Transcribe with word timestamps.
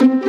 Welcome 0.00 0.20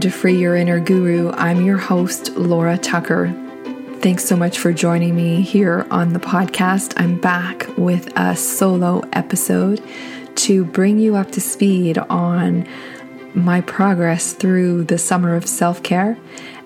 to 0.00 0.10
Free 0.10 0.36
Your 0.36 0.56
Inner 0.56 0.78
Guru. 0.78 1.30
I'm 1.30 1.64
your 1.64 1.78
host, 1.78 2.36
Laura 2.36 2.76
Tucker. 2.76 3.32
Thanks 4.00 4.26
so 4.26 4.36
much 4.36 4.58
for 4.58 4.74
joining 4.74 5.16
me 5.16 5.40
here 5.40 5.86
on 5.90 6.12
the 6.12 6.18
podcast. 6.18 6.92
I'm 6.98 7.18
back 7.18 7.66
with 7.78 8.12
a 8.14 8.36
solo 8.36 9.02
episode 9.14 9.82
to 10.34 10.66
bring 10.66 10.98
you 10.98 11.16
up 11.16 11.32
to 11.32 11.40
speed 11.40 11.96
on 11.96 12.68
my 13.32 13.62
progress 13.62 14.34
through 14.34 14.84
the 14.84 14.98
summer 14.98 15.34
of 15.34 15.48
self 15.48 15.82
care. 15.82 16.18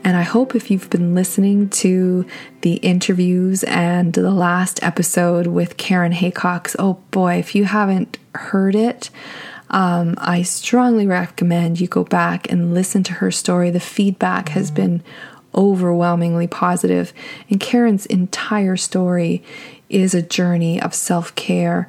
And 0.05 0.19
I 0.19 0.23
hope 0.23 0.55
if 0.55 0.71
you've 0.71 0.91
been 0.91 1.15
listening 1.15 1.71
to 1.71 2.27
the 2.61 2.75
interviews 2.75 3.65
and 3.65 4.13
the 4.13 4.31
last 4.31 4.83
episode 4.83 5.47
with 5.47 5.79
Karen 5.79 6.13
Haycox, 6.13 6.77
oh 6.79 7.01
boy, 7.11 7.37
if 7.37 7.55
you 7.55 7.65
haven't 7.65 8.19
heard 8.35 8.75
it, 8.75 9.09
um, 9.71 10.15
I 10.19 10.43
strongly 10.43 11.07
recommend 11.07 11.81
you 11.81 11.89
go 11.89 12.05
back 12.05 12.53
and 12.53 12.75
listen 12.75 13.03
to 13.05 13.15
her 13.15 13.31
story. 13.31 13.71
The 13.71 13.81
feedback 13.81 14.51
has 14.51 14.71
been 14.71 15.03
overwhelmingly 15.55 16.49
positive, 16.49 17.15
and 17.49 17.59
Karen's 17.59 18.05
entire 18.07 18.77
story 18.77 19.43
is 19.89 20.15
a 20.15 20.21
journey 20.21 20.81
of 20.81 20.95
self 20.95 21.35
care 21.35 21.89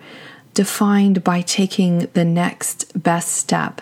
defined 0.53 1.21
by 1.23 1.41
taking 1.41 2.07
the 2.13 2.23
next 2.23 3.01
best 3.01 3.33
step. 3.33 3.81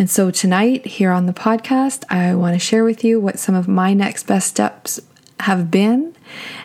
And 0.00 0.08
so 0.08 0.30
tonight, 0.30 0.86
here 0.86 1.10
on 1.10 1.26
the 1.26 1.34
podcast, 1.34 2.04
I 2.08 2.34
want 2.34 2.54
to 2.54 2.58
share 2.58 2.84
with 2.84 3.04
you 3.04 3.20
what 3.20 3.38
some 3.38 3.54
of 3.54 3.68
my 3.68 3.92
next 3.92 4.26
best 4.26 4.48
steps 4.48 4.98
have 5.40 5.70
been 5.70 6.16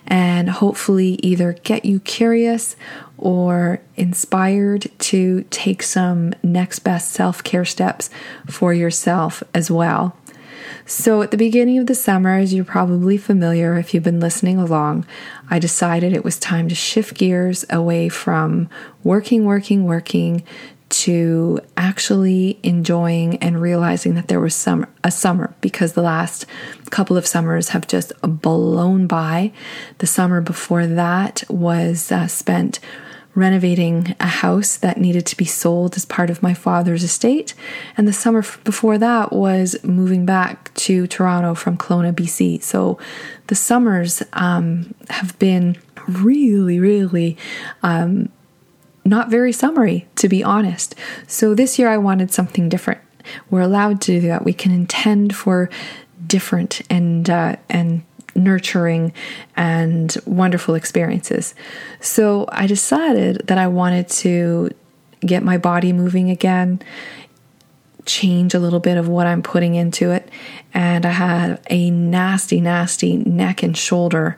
and 0.08 0.50
hopefully 0.50 1.20
either 1.22 1.52
get 1.52 1.84
you 1.84 2.00
curious 2.00 2.78
or 3.18 3.82
inspired 3.98 4.90
to 5.00 5.44
take 5.50 5.84
some 5.84 6.34
next 6.44 6.80
best 6.80 7.12
self 7.12 7.44
care 7.44 7.66
steps 7.66 8.10
for 8.50 8.74
yourself 8.74 9.44
as 9.54 9.70
well. 9.70 10.16
So, 10.86 11.22
at 11.22 11.32
the 11.32 11.38
beginning 11.38 11.78
of 11.78 11.88
the 11.88 11.96
summer, 11.96 12.38
as 12.38 12.54
you're 12.54 12.64
probably 12.64 13.18
familiar 13.18 13.78
if 13.78 13.94
you've 13.94 14.04
been 14.04 14.22
listening 14.22 14.60
along, 14.60 15.06
I 15.50 15.60
decided 15.60 16.14
it 16.14 16.24
was 16.24 16.40
time 16.40 16.70
to 16.70 16.76
shift 16.76 17.18
gears 17.18 17.66
away 17.70 18.08
from 18.08 18.70
working, 19.04 19.44
working, 19.44 19.84
working 19.84 20.44
to 20.96 21.60
actually 21.76 22.58
enjoying 22.64 23.36
and 23.38 23.62
realizing 23.62 24.16
that 24.16 24.30
there 24.30 24.40
was 24.40 24.56
some 24.56 24.88
a 25.04 25.12
summer 25.12 25.54
because 25.60 25.92
the 25.92 26.02
last 26.02 26.46
couple 26.90 27.18
of 27.18 27.28
summers 27.28 27.70
have 27.70 27.86
just 27.86 28.14
blown 28.22 29.06
by. 29.06 29.52
The 29.98 30.08
summer 30.08 30.40
before 30.40 30.88
that 30.88 31.44
was 31.50 32.14
uh, 32.14 32.28
spent 32.28 32.80
renovating 33.34 34.16
a 34.22 34.28
house 34.28 34.78
that 34.78 34.98
needed 34.98 35.26
to 35.26 35.36
be 35.36 35.44
sold 35.44 35.98
as 35.98 36.06
part 36.06 36.30
of 36.30 36.42
my 36.42 36.54
father's 36.54 37.04
estate. 37.04 37.54
And 37.98 38.08
the 38.08 38.14
summer 38.14 38.46
before 38.64 38.98
that 38.98 39.34
was 39.34 39.76
moving 39.84 40.26
back 40.26 40.74
to 40.76 41.08
Toronto 41.08 41.54
from 41.56 41.78
Kelowna, 41.78 42.14
BC. 42.14 42.64
So 42.64 42.98
the 43.48 43.56
summers 43.56 44.24
um, 44.32 44.96
have 45.10 45.38
been 45.40 45.78
really, 46.08 46.80
really 46.80 47.38
um, 47.84 48.30
not 49.06 49.30
very 49.30 49.52
summery, 49.52 50.08
to 50.16 50.28
be 50.28 50.44
honest. 50.44 50.96
So 51.28 51.54
this 51.54 51.78
year 51.78 51.88
I 51.90 51.98
wanted 51.98 52.32
something 52.32 52.68
different. 52.68 53.02
We're 53.50 53.62
allowed 53.62 54.02
to 54.02 54.20
do 54.20 54.28
that. 54.28 54.44
We 54.44 54.54
can 54.54 54.72
intend 54.72 55.36
for 55.36 55.70
different 56.26 56.82
and 56.90 57.30
uh, 57.30 57.56
and 57.70 58.04
nurturing 58.36 59.14
and 59.56 60.16
wonderful 60.26 60.76
experiences. 60.76 61.56
So 62.02 62.46
I 62.50 62.68
decided 62.68 63.48
that 63.48 63.58
I 63.58 63.68
wanted 63.68 64.10
to 64.10 64.72
get 65.22 65.42
my 65.44 65.58
body 65.58 65.94
moving 65.94 66.30
again, 66.30 66.82
change 68.06 68.54
a 68.54 68.60
little 68.60 68.80
bit 68.82 68.98
of 68.98 69.08
what 69.08 69.26
I'm 69.26 69.42
putting 69.42 69.76
into 69.76 70.12
it. 70.12 70.30
And 70.74 71.06
I 71.06 71.12
had 71.12 71.62
a 71.70 71.90
nasty, 71.90 72.60
nasty 72.60 73.18
neck 73.18 73.64
and 73.64 73.76
shoulder 73.76 74.38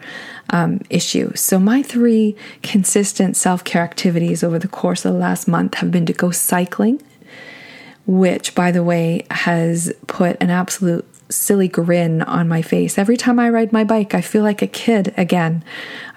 um, 0.50 0.82
issue. 0.90 1.32
So, 1.36 1.60
my 1.60 1.84
three 1.84 2.36
consistent 2.64 3.36
self 3.36 3.64
care 3.64 3.82
activities 3.84 4.44
over 4.44 4.60
the 4.60 4.68
course 4.68 5.06
of 5.06 5.14
the 5.14 5.20
last 5.20 5.48
month 5.48 5.76
have 5.76 5.92
been 5.92 6.06
to 6.06 6.14
go 6.14 6.32
cycling, 6.32 7.02
which, 8.06 8.56
by 8.56 8.72
the 8.72 8.84
way, 8.84 9.26
has 9.32 9.92
put 10.08 10.38
an 10.42 10.50
absolute 10.50 11.06
silly 11.30 11.68
grin 11.68 12.22
on 12.22 12.48
my 12.48 12.62
face. 12.62 12.98
Every 12.98 13.18
time 13.18 13.40
I 13.40 13.50
ride 13.50 13.74
my 13.74 13.84
bike, 13.84 14.14
I 14.14 14.22
feel 14.22 14.44
like 14.44 14.62
a 14.62 14.68
kid 14.68 15.14
again. 15.18 15.64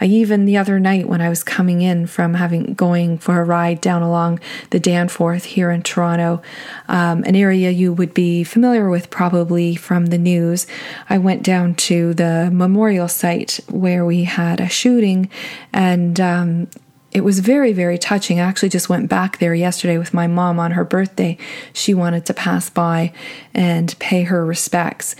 I 0.00 0.06
even 0.06 0.44
the 0.44 0.56
other 0.56 0.78
night 0.78 1.08
when 1.08 1.20
I 1.20 1.28
was 1.28 1.42
coming 1.42 1.82
in 1.82 2.06
from 2.06 2.34
having 2.34 2.74
going 2.74 3.18
for 3.18 3.40
a 3.40 3.44
ride 3.44 3.80
down 3.80 4.02
along 4.02 4.40
the 4.70 4.80
Danforth 4.80 5.44
here 5.44 5.70
in 5.70 5.82
Toronto, 5.82 6.42
um, 6.88 7.24
an 7.24 7.36
area 7.36 7.70
you 7.70 7.92
would 7.92 8.14
be 8.14 8.44
familiar 8.44 8.88
with 8.88 9.10
probably 9.10 9.74
from 9.74 10.06
the 10.06 10.18
news, 10.18 10.66
I 11.08 11.18
went 11.18 11.42
down 11.42 11.74
to 11.76 12.14
the 12.14 12.50
memorial 12.52 13.08
site 13.08 13.60
where 13.68 14.04
we 14.04 14.24
had 14.24 14.60
a 14.60 14.68
shooting 14.68 15.28
and 15.72 16.20
um, 16.20 16.68
it 17.12 17.22
was 17.22 17.40
very, 17.40 17.72
very 17.72 17.98
touching. 17.98 18.38
I 18.38 18.44
actually 18.44 18.68
just 18.68 18.88
went 18.88 19.08
back 19.08 19.38
there 19.38 19.54
yesterday 19.54 19.98
with 19.98 20.14
my 20.14 20.26
mom 20.26 20.60
on 20.60 20.72
her 20.72 20.84
birthday. 20.84 21.36
She 21.72 21.92
wanted 21.92 22.24
to 22.26 22.34
pass 22.34 22.70
by 22.70 23.12
and 23.52 23.98
pay 23.98 24.22
her 24.24 24.44
respects. 24.44 25.16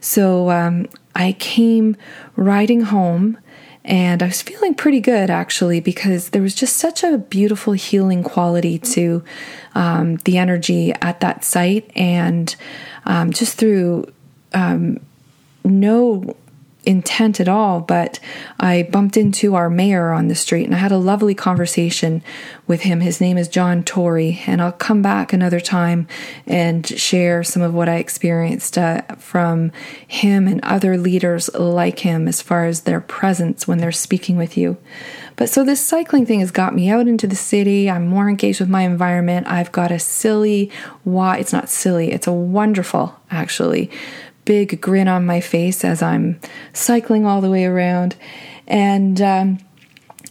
So 0.00 0.50
um, 0.50 0.86
I 1.14 1.32
came 1.32 1.96
riding 2.36 2.82
home 2.82 3.38
and 3.84 4.22
I 4.22 4.26
was 4.26 4.42
feeling 4.42 4.74
pretty 4.74 5.00
good 5.00 5.30
actually 5.30 5.80
because 5.80 6.30
there 6.30 6.42
was 6.42 6.54
just 6.54 6.76
such 6.76 7.02
a 7.02 7.16
beautiful 7.16 7.72
healing 7.72 8.22
quality 8.22 8.78
to 8.78 9.24
um, 9.74 10.16
the 10.18 10.36
energy 10.36 10.92
at 11.00 11.20
that 11.20 11.44
site 11.44 11.90
and 11.96 12.54
um, 13.06 13.32
just 13.32 13.56
through 13.56 14.12
um, 14.52 15.00
no 15.64 16.36
intent 16.90 17.40
at 17.40 17.48
all, 17.48 17.80
but 17.80 18.20
I 18.58 18.82
bumped 18.82 19.16
into 19.16 19.54
our 19.54 19.70
mayor 19.70 20.10
on 20.10 20.28
the 20.28 20.34
street 20.34 20.64
and 20.64 20.74
I 20.74 20.78
had 20.78 20.92
a 20.92 20.98
lovely 20.98 21.34
conversation 21.34 22.22
with 22.66 22.82
him. 22.82 23.00
His 23.00 23.20
name 23.20 23.38
is 23.38 23.48
John 23.48 23.82
Tory, 23.82 24.42
and 24.46 24.60
I'll 24.60 24.72
come 24.72 25.00
back 25.00 25.32
another 25.32 25.60
time 25.60 26.06
and 26.46 26.86
share 26.86 27.42
some 27.42 27.62
of 27.62 27.72
what 27.72 27.88
I 27.88 27.96
experienced 27.96 28.76
uh, 28.76 29.02
from 29.16 29.72
him 30.06 30.46
and 30.46 30.60
other 30.62 30.98
leaders 30.98 31.52
like 31.54 32.00
him 32.00 32.28
as 32.28 32.42
far 32.42 32.66
as 32.66 32.82
their 32.82 33.00
presence 33.00 33.66
when 33.66 33.78
they're 33.78 33.92
speaking 33.92 34.36
with 34.36 34.56
you. 34.56 34.76
But 35.36 35.48
so 35.48 35.64
this 35.64 35.80
cycling 35.80 36.26
thing 36.26 36.40
has 36.40 36.50
got 36.50 36.74
me 36.74 36.90
out 36.90 37.08
into 37.08 37.26
the 37.26 37.36
city. 37.36 37.88
I'm 37.88 38.06
more 38.06 38.28
engaged 38.28 38.60
with 38.60 38.68
my 38.68 38.82
environment. 38.82 39.46
I've 39.46 39.72
got 39.72 39.90
a 39.90 39.98
silly, 39.98 40.70
why 41.04 41.38
it's 41.38 41.52
not 41.52 41.70
silly, 41.70 42.12
it's 42.12 42.26
a 42.26 42.32
wonderful 42.32 43.18
actually 43.30 43.90
big 44.50 44.80
grin 44.80 45.06
on 45.06 45.24
my 45.24 45.40
face 45.40 45.84
as 45.84 46.02
I'm 46.02 46.40
cycling 46.72 47.24
all 47.24 47.40
the 47.40 47.48
way 47.48 47.66
around. 47.66 48.16
And, 48.66 49.20
um, 49.22 49.58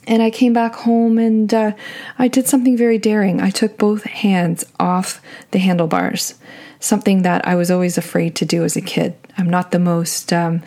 and 0.08 0.22
I 0.22 0.30
came 0.30 0.52
back 0.52 0.76
home 0.76 1.18
and 1.18 1.54
uh, 1.54 1.72
I 2.18 2.28
did 2.28 2.46
something 2.46 2.76
very 2.76 2.98
daring. 2.98 3.40
I 3.40 3.50
took 3.50 3.78
both 3.78 4.04
hands 4.04 4.66
off 4.78 5.22
the 5.52 5.60
handlebars, 5.60 6.34
something 6.82 7.22
that 7.22 7.48
I 7.48 7.56
was 7.56 7.72
always 7.72 7.98
afraid 7.98 8.36
to 8.36 8.46
do 8.46 8.66
as 8.66 8.76
a 8.76 8.82
kid. 8.82 9.16
I'm 9.38 9.50
not 9.50 9.72
the 9.72 9.80
most, 9.80 10.34
um, 10.34 10.64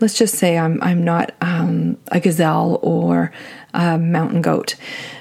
let's 0.00 0.18
just 0.18 0.34
say, 0.34 0.58
I'm 0.58 0.82
I'm 0.82 1.04
not 1.04 1.32
um, 1.40 1.98
a 2.10 2.18
gazelle 2.18 2.80
or 2.82 3.30
a 3.76 3.98
mountain 3.98 4.42
goat 4.42 4.74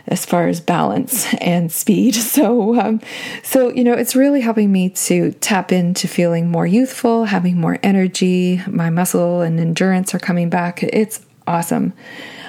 as 0.08 0.26
far 0.26 0.48
as 0.48 0.62
balance 0.62 1.34
and 1.36 1.72
speed. 1.72 2.16
So, 2.36 2.78
um, 2.78 3.00
so 3.44 3.70
you 3.70 3.84
know, 3.84 3.94
it's 3.94 4.14
really 4.14 4.42
helping 4.42 4.70
me 4.70 4.90
to 4.90 5.32
tap 5.34 5.72
into 5.72 6.08
feeling 6.08 6.50
more 6.50 6.68
youthful, 6.68 7.26
having 7.26 7.58
more 7.60 7.80
energy. 7.82 8.62
My 8.68 8.90
muscle 8.90 9.42
and 9.42 9.58
endurance 9.58 10.14
are 10.14 10.20
coming 10.20 10.50
back. 10.50 10.84
It's 10.84 11.26
awesome. 11.48 11.94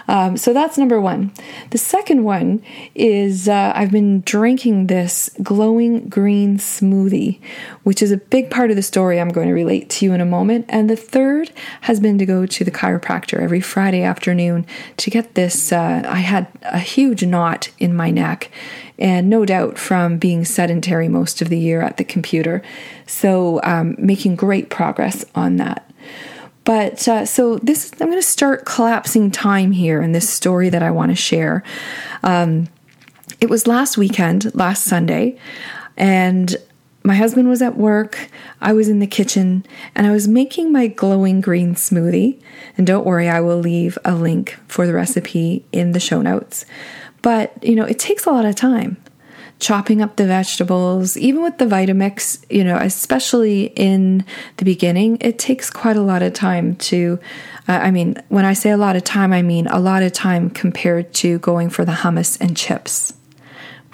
Um, 0.08 0.36
so 0.36 0.52
that's 0.52 0.78
number 0.78 1.00
one. 1.00 1.32
The 1.70 1.78
second 1.78 2.24
one 2.24 2.62
is 2.94 3.48
uh, 3.48 3.72
I've 3.74 3.90
been 3.90 4.20
drinking 4.22 4.86
this 4.86 5.30
glowing 5.42 6.08
green 6.08 6.58
smoothie, 6.58 7.40
which 7.82 8.02
is 8.02 8.12
a 8.12 8.16
big 8.16 8.50
part 8.50 8.70
of 8.70 8.76
the 8.76 8.82
story 8.82 9.20
I'm 9.20 9.30
going 9.30 9.48
to 9.48 9.54
relate 9.54 9.90
to 9.90 10.04
you 10.04 10.12
in 10.12 10.20
a 10.20 10.26
moment. 10.26 10.66
And 10.68 10.88
the 10.88 10.96
third 10.96 11.50
has 11.82 12.00
been 12.00 12.18
to 12.18 12.26
go 12.26 12.46
to 12.46 12.64
the 12.64 12.70
chiropractor 12.70 13.40
every 13.40 13.60
Friday 13.60 14.02
afternoon 14.02 14.66
to 14.98 15.10
get 15.10 15.34
this. 15.34 15.72
Uh, 15.72 16.02
I 16.06 16.18
had 16.18 16.46
a 16.62 16.78
huge 16.78 17.24
knot 17.24 17.70
in 17.78 17.94
my 17.94 18.10
neck 18.10 18.50
and 18.98 19.28
no 19.28 19.44
doubt 19.44 19.78
from 19.78 20.18
being 20.18 20.44
sedentary 20.44 21.08
most 21.08 21.42
of 21.42 21.48
the 21.48 21.58
year 21.58 21.82
at 21.82 21.96
the 21.96 22.04
computer. 22.04 22.62
So, 23.06 23.60
um, 23.62 23.94
making 23.98 24.36
great 24.36 24.70
progress 24.70 25.24
on 25.34 25.56
that. 25.56 25.85
But 26.66 27.06
uh, 27.06 27.24
so 27.24 27.58
this, 27.58 27.92
I'm 27.92 28.08
going 28.08 28.18
to 28.18 28.22
start 28.22 28.66
collapsing 28.66 29.30
time 29.30 29.70
here 29.70 30.02
in 30.02 30.10
this 30.10 30.28
story 30.28 30.68
that 30.68 30.82
I 30.82 30.90
want 30.90 31.12
to 31.12 31.16
share. 31.16 31.62
Um, 32.24 32.68
it 33.40 33.48
was 33.48 33.68
last 33.68 33.96
weekend, 33.96 34.52
last 34.54 34.82
Sunday, 34.82 35.38
and 35.96 36.56
my 37.04 37.14
husband 37.14 37.48
was 37.48 37.62
at 37.62 37.76
work, 37.76 38.28
I 38.60 38.72
was 38.72 38.88
in 38.88 38.98
the 38.98 39.06
kitchen, 39.06 39.64
and 39.94 40.08
I 40.08 40.10
was 40.10 40.26
making 40.26 40.72
my 40.72 40.88
glowing 40.88 41.40
green 41.40 41.76
smoothie. 41.76 42.42
And 42.76 42.84
don't 42.84 43.06
worry, 43.06 43.28
I 43.28 43.40
will 43.40 43.58
leave 43.58 43.96
a 44.04 44.16
link 44.16 44.58
for 44.66 44.88
the 44.88 44.92
recipe 44.92 45.64
in 45.70 45.92
the 45.92 46.00
show 46.00 46.20
notes. 46.20 46.66
But, 47.22 47.62
you 47.62 47.76
know, 47.76 47.84
it 47.84 48.00
takes 48.00 48.26
a 48.26 48.32
lot 48.32 48.44
of 48.44 48.56
time 48.56 48.96
chopping 49.58 50.02
up 50.02 50.16
the 50.16 50.26
vegetables, 50.26 51.16
even 51.16 51.42
with 51.42 51.58
the 51.58 51.64
Vitamix, 51.64 52.44
you 52.50 52.64
know, 52.64 52.76
especially 52.76 53.72
in 53.76 54.24
the 54.58 54.64
beginning, 54.64 55.18
it 55.20 55.38
takes 55.38 55.70
quite 55.70 55.96
a 55.96 56.02
lot 56.02 56.22
of 56.22 56.32
time 56.32 56.76
to. 56.76 57.18
Uh, 57.68 57.72
I 57.72 57.90
mean, 57.90 58.22
when 58.28 58.44
I 58.44 58.52
say 58.52 58.70
a 58.70 58.76
lot 58.76 58.94
of 58.94 59.02
time, 59.02 59.32
I 59.32 59.42
mean 59.42 59.66
a 59.66 59.80
lot 59.80 60.02
of 60.02 60.12
time 60.12 60.50
compared 60.50 61.12
to 61.14 61.38
going 61.40 61.68
for 61.68 61.84
the 61.84 61.92
hummus 61.92 62.40
and 62.40 62.56
chips 62.56 63.15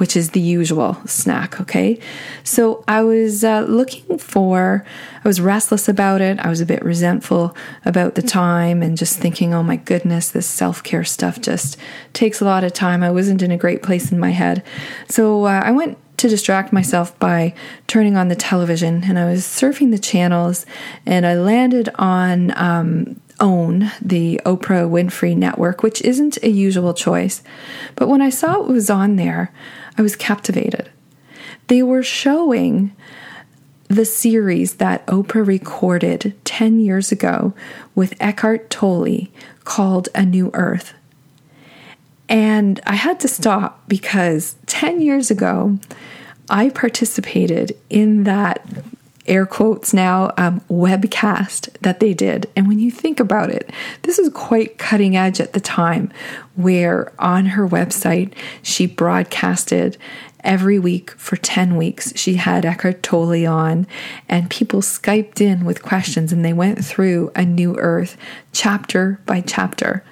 which 0.03 0.17
is 0.17 0.31
the 0.31 0.41
usual 0.41 1.01
snack. 1.07 1.61
Okay. 1.61 1.97
So 2.43 2.83
I 2.89 3.03
was 3.03 3.45
uh, 3.45 3.61
looking 3.61 4.19
for, 4.19 4.85
I 5.25 5.29
was 5.29 5.41
restless 5.41 5.89
about 5.89 6.21
it. 6.21 6.41
I 6.41 6.49
was 6.49 6.61
a 6.61 6.67
bit 6.67 6.85
resentful 6.85 7.57
about 7.85 8.17
the 8.17 8.23
time 8.23 8.83
and 8.83 8.99
just 8.99 9.21
thinking, 9.21 9.55
oh 9.55 9.63
my 9.63 9.77
goodness, 9.77 10.29
this 10.29 10.49
self 10.49 10.83
care 10.83 11.05
stuff 11.05 11.41
just 11.41 11.77
takes 12.15 12.41
a 12.41 12.45
lot 12.45 12.65
of 12.65 12.73
time. 12.73 13.05
I 13.05 13.13
wasn't 13.13 13.43
in 13.43 13.53
a 13.53 13.57
great 13.57 13.81
place 13.81 14.11
in 14.11 14.19
my 14.19 14.31
head. 14.31 14.65
So 15.09 15.45
uh, 15.45 15.63
I 15.65 15.71
went 15.71 15.99
to 16.17 16.29
distract 16.29 16.73
myself 16.73 17.17
by 17.21 17.55
turning 17.87 18.17
on 18.17 18.27
the 18.27 18.35
television 18.35 19.05
and 19.05 19.21
I 19.21 19.27
was 19.27 19.45
surfing 19.45 19.93
the 19.93 20.01
channels 20.01 20.67
and 21.07 21.25
I 21.25 21.35
landed 21.35 21.91
on 21.95 22.53
um, 22.59 23.21
OWN 23.39 23.93
the 24.01 24.41
Oprah 24.45 24.89
Winfrey 24.91 25.37
Network, 25.37 25.85
which 25.85 26.03
isn't 26.03 26.39
a 26.43 26.49
usual 26.49 26.93
choice. 26.93 27.43
But 27.95 28.09
when 28.09 28.21
I 28.21 28.31
saw 28.31 28.63
it 28.63 28.69
was 28.69 28.91
on 28.91 29.15
there, 29.15 29.53
I 29.97 30.03
was 30.03 30.17
captivated. 30.17 30.91
They 31.69 31.83
were 31.83 32.03
showing 32.03 32.95
the 33.89 34.05
series 34.05 34.77
that 34.77 35.07
Oprah 35.07 35.47
recorded 35.47 36.35
10 36.45 36.81
years 36.81 37.13
ago 37.13 37.53
with 37.95 38.15
Eckhart 38.21 38.71
Tolle 38.71 39.29
called 39.65 40.09
A 40.15 40.25
New 40.25 40.51
Earth. 40.55 40.95
And 42.29 42.81
I 42.87 42.95
had 42.95 43.21
to 43.21 43.29
stop 43.29 43.87
because 43.89 44.57
10 44.67 45.03
years 45.03 45.31
ago, 45.31 45.79
I 46.49 46.71
participated 46.71 47.77
in 47.91 48.25
that 48.25 48.67
air 49.27 49.47
quotes 49.47 49.95
now 49.95 50.33
um, 50.37 50.61
webcast 50.71 51.73
that 51.81 52.01
they 52.01 52.15
did. 52.15 52.51
And 52.57 52.69
when 52.69 52.79
you 52.79 52.91
think 52.91 53.21
about 53.21 53.51
it, 53.51 53.71
this 54.03 54.19
is 54.19 54.29
quite 54.31 54.79
cutting 54.79 55.17
edge 55.17 55.41
at 55.41 55.53
the 55.53 55.61
time, 55.61 56.13
where 56.57 57.13
on 57.19 57.47
her 57.47 57.69
website 57.69 58.35
she 58.63 58.87
broadcasted 58.87 59.97
every 60.45 60.79
week 60.79 61.13
for 61.13 61.37
10 61.37 61.77
weeks. 61.77 62.13
She 62.17 62.35
had 62.35 62.65
Eckhart 62.65 63.03
Tolle 63.03 63.47
on, 63.47 63.87
and 64.29 64.51
people 64.51 64.81
Skyped 64.81 65.41
in 65.41 65.65
with 65.65 65.83
questions, 65.83 66.33
and 66.33 66.45
they 66.45 66.53
went 66.53 66.85
through 66.85 67.31
a 67.35 67.45
new 67.45 67.77
earth 67.79 68.17
chapter 68.53 69.21
by 69.27 69.41
chapter. 69.41 70.05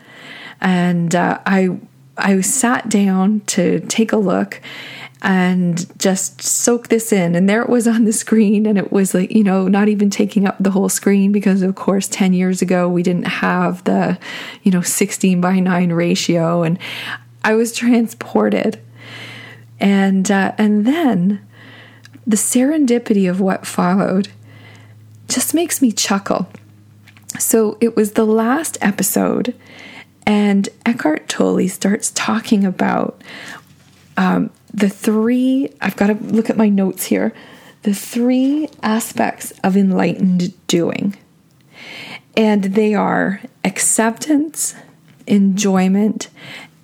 And 0.61 1.15
uh, 1.15 1.41
I 1.47 1.79
I 2.17 2.41
sat 2.43 2.89
down 2.91 3.41
to 3.47 3.81
take 3.81 4.13
a 4.13 4.19
look 4.19 4.61
and 5.23 5.87
just 5.99 6.41
soak 6.41 6.89
this 6.89 7.13
in. 7.13 7.35
And 7.35 7.49
there 7.49 7.63
it 7.63 7.69
was 7.69 7.87
on 7.87 8.05
the 8.05 8.13
screen, 8.13 8.67
and 8.67 8.79
it 8.79 8.91
was 8.91 9.15
like, 9.15 9.31
you 9.31 9.45
know, 9.45 9.69
not 9.69 9.89
even 9.89 10.11
taking 10.11 10.47
up 10.47 10.57
the 10.59 10.71
whole 10.71 10.89
screen 10.89 11.33
because, 11.33 11.63
of 11.63 11.75
course, 11.75 12.09
10 12.09 12.33
years 12.33 12.63
ago 12.63 12.89
we 12.89 13.03
didn't 13.03 13.27
have 13.27 13.85
the, 13.85 14.19
you 14.63 14.71
know, 14.71 14.81
16 14.81 15.41
by 15.41 15.61
9 15.61 15.93
ratio. 15.93 16.63
And 16.63 16.79
I 17.45 17.55
was 17.55 17.73
transported. 17.73 18.81
And, 19.79 20.31
uh, 20.31 20.53
and 20.59 20.87
then 20.87 21.47
the 22.27 22.37
serendipity 22.37 23.29
of 23.29 23.41
what 23.41 23.67
followed 23.67 24.29
just 25.29 25.55
makes 25.55 25.81
me 25.81 25.93
chuckle. 25.93 26.49
So 27.39 27.79
it 27.81 27.97
was 27.97 28.13
the 28.13 28.27
last 28.27 28.77
episode, 28.81 29.55
and 30.27 30.69
Eckhart 30.85 31.29
Tolle 31.29 31.69
starts 31.69 32.11
talking 32.15 32.65
about 32.65 33.23
um, 34.17 34.51
the 34.73 34.89
three, 34.89 35.73
I've 35.81 35.97
got 35.97 36.09
to 36.09 36.15
look 36.15 36.51
at 36.51 36.57
my 36.57 36.69
notes 36.69 37.05
here, 37.05 37.33
the 37.83 37.95
three 37.95 38.69
aspects 38.83 39.53
of 39.65 39.77
enlightened 39.77 40.55
doing. 40.67 41.17
And 42.37 42.65
they 42.65 42.95
are 42.95 43.41
acceptance, 43.65 44.75
enjoyment, 45.27 46.29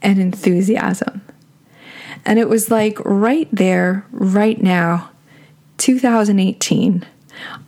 and 0.03 0.19
enthusiasm. 0.19 1.23
And 2.25 2.39
it 2.39 2.49
was 2.49 2.71
like 2.71 2.99
right 3.05 3.49
there, 3.53 4.05
right 4.11 4.61
now, 4.61 5.11
2018, 5.79 7.07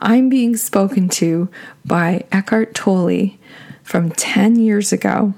I'm 0.00 0.28
being 0.28 0.56
spoken 0.56 1.08
to 1.10 1.48
by 1.84 2.24
Eckhart 2.32 2.74
Tolle 2.74 3.32
from 3.82 4.10
10 4.10 4.56
years 4.56 4.92
ago, 4.92 5.34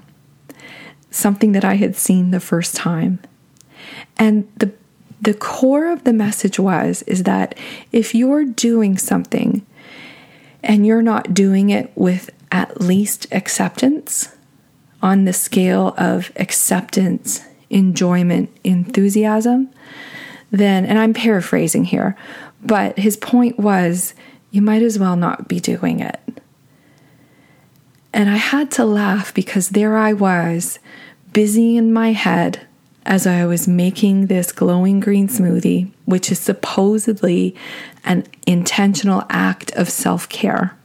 something 1.10 1.52
that 1.52 1.64
I 1.64 1.74
had 1.74 1.96
seen 1.96 2.30
the 2.30 2.40
first 2.40 2.76
time. 2.76 3.18
And 4.18 4.50
the 4.56 4.72
the 5.22 5.34
core 5.34 5.90
of 5.92 6.04
the 6.04 6.12
message 6.12 6.58
was 6.58 7.02
is 7.02 7.24
that 7.24 7.54
if 7.92 8.14
you're 8.14 8.44
doing 8.44 8.96
something 8.96 9.66
and 10.62 10.86
you're 10.86 11.02
not 11.02 11.34
doing 11.34 11.70
it 11.70 11.92
with 11.94 12.30
at 12.50 12.80
least 12.80 13.26
acceptance 13.30 14.34
on 15.02 15.24
the 15.24 15.32
scale 15.32 15.94
of 15.98 16.32
acceptance, 16.36 17.44
enjoyment, 17.68 18.50
enthusiasm, 18.64 19.70
then, 20.50 20.84
and 20.84 20.98
I'm 20.98 21.14
paraphrasing 21.14 21.84
here, 21.84 22.16
but 22.62 22.98
his 22.98 23.16
point 23.16 23.58
was 23.58 24.14
you 24.50 24.62
might 24.62 24.82
as 24.82 24.98
well 24.98 25.16
not 25.16 25.48
be 25.48 25.60
doing 25.60 26.00
it. 26.00 26.18
And 28.12 28.28
I 28.28 28.36
had 28.36 28.70
to 28.72 28.84
laugh 28.84 29.32
because 29.32 29.70
there 29.70 29.96
I 29.96 30.12
was, 30.12 30.78
busy 31.32 31.76
in 31.76 31.92
my 31.92 32.12
head 32.12 32.66
as 33.06 33.26
I 33.26 33.46
was 33.46 33.66
making 33.66 34.26
this 34.26 34.52
glowing 34.52 35.00
green 35.00 35.28
smoothie, 35.28 35.90
which 36.04 36.30
is 36.30 36.38
supposedly 36.38 37.54
an 38.04 38.26
intentional 38.46 39.24
act 39.28 39.72
of 39.72 39.88
self 39.88 40.28
care. 40.28 40.76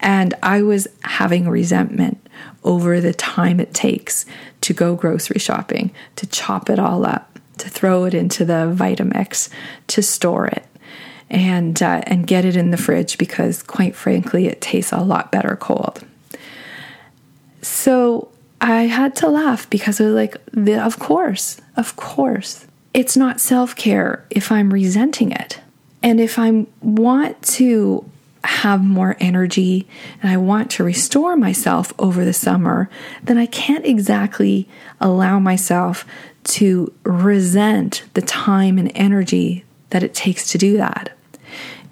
And 0.00 0.34
I 0.42 0.62
was 0.62 0.86
having 1.02 1.48
resentment 1.48 2.18
over 2.62 3.00
the 3.00 3.14
time 3.14 3.60
it 3.60 3.72
takes 3.72 4.26
to 4.60 4.74
go 4.74 4.94
grocery 4.94 5.38
shopping, 5.38 5.92
to 6.16 6.26
chop 6.26 6.68
it 6.68 6.78
all 6.78 7.06
up, 7.06 7.38
to 7.58 7.68
throw 7.68 8.04
it 8.04 8.12
into 8.12 8.44
the 8.44 8.74
Vitamix, 8.76 9.48
to 9.86 10.02
store 10.02 10.46
it, 10.46 10.66
and 11.30 11.82
uh, 11.82 12.02
and 12.06 12.26
get 12.26 12.44
it 12.44 12.56
in 12.56 12.70
the 12.70 12.76
fridge 12.76 13.16
because, 13.18 13.62
quite 13.62 13.94
frankly, 13.96 14.46
it 14.46 14.60
tastes 14.60 14.92
a 14.92 15.00
lot 15.00 15.32
better 15.32 15.56
cold. 15.56 16.04
So 17.62 18.28
I 18.60 18.82
had 18.82 19.14
to 19.16 19.28
laugh 19.28 19.68
because 19.68 20.00
I 20.00 20.04
was 20.04 20.14
like, 20.14 20.36
of 20.68 20.98
course, 20.98 21.60
of 21.76 21.96
course. 21.96 22.66
It's 22.94 23.16
not 23.16 23.40
self 23.40 23.76
care 23.76 24.24
if 24.30 24.50
I'm 24.50 24.72
resenting 24.72 25.30
it. 25.30 25.60
And 26.02 26.20
if 26.20 26.38
I 26.38 26.66
want 26.80 27.42
to 27.42 28.08
have 28.44 28.82
more 28.82 29.16
energy 29.20 29.86
and 30.22 30.30
I 30.30 30.36
want 30.36 30.70
to 30.72 30.84
restore 30.84 31.36
myself 31.36 31.92
over 31.98 32.24
the 32.24 32.32
summer, 32.32 32.88
then 33.22 33.38
I 33.38 33.46
can't 33.46 33.84
exactly 33.84 34.68
allow 35.00 35.38
myself 35.38 36.06
to 36.44 36.92
resent 37.02 38.04
the 38.14 38.22
time 38.22 38.78
and 38.78 38.90
energy 38.94 39.64
that 39.90 40.02
it 40.02 40.14
takes 40.14 40.50
to 40.52 40.58
do 40.58 40.76
that. 40.76 41.10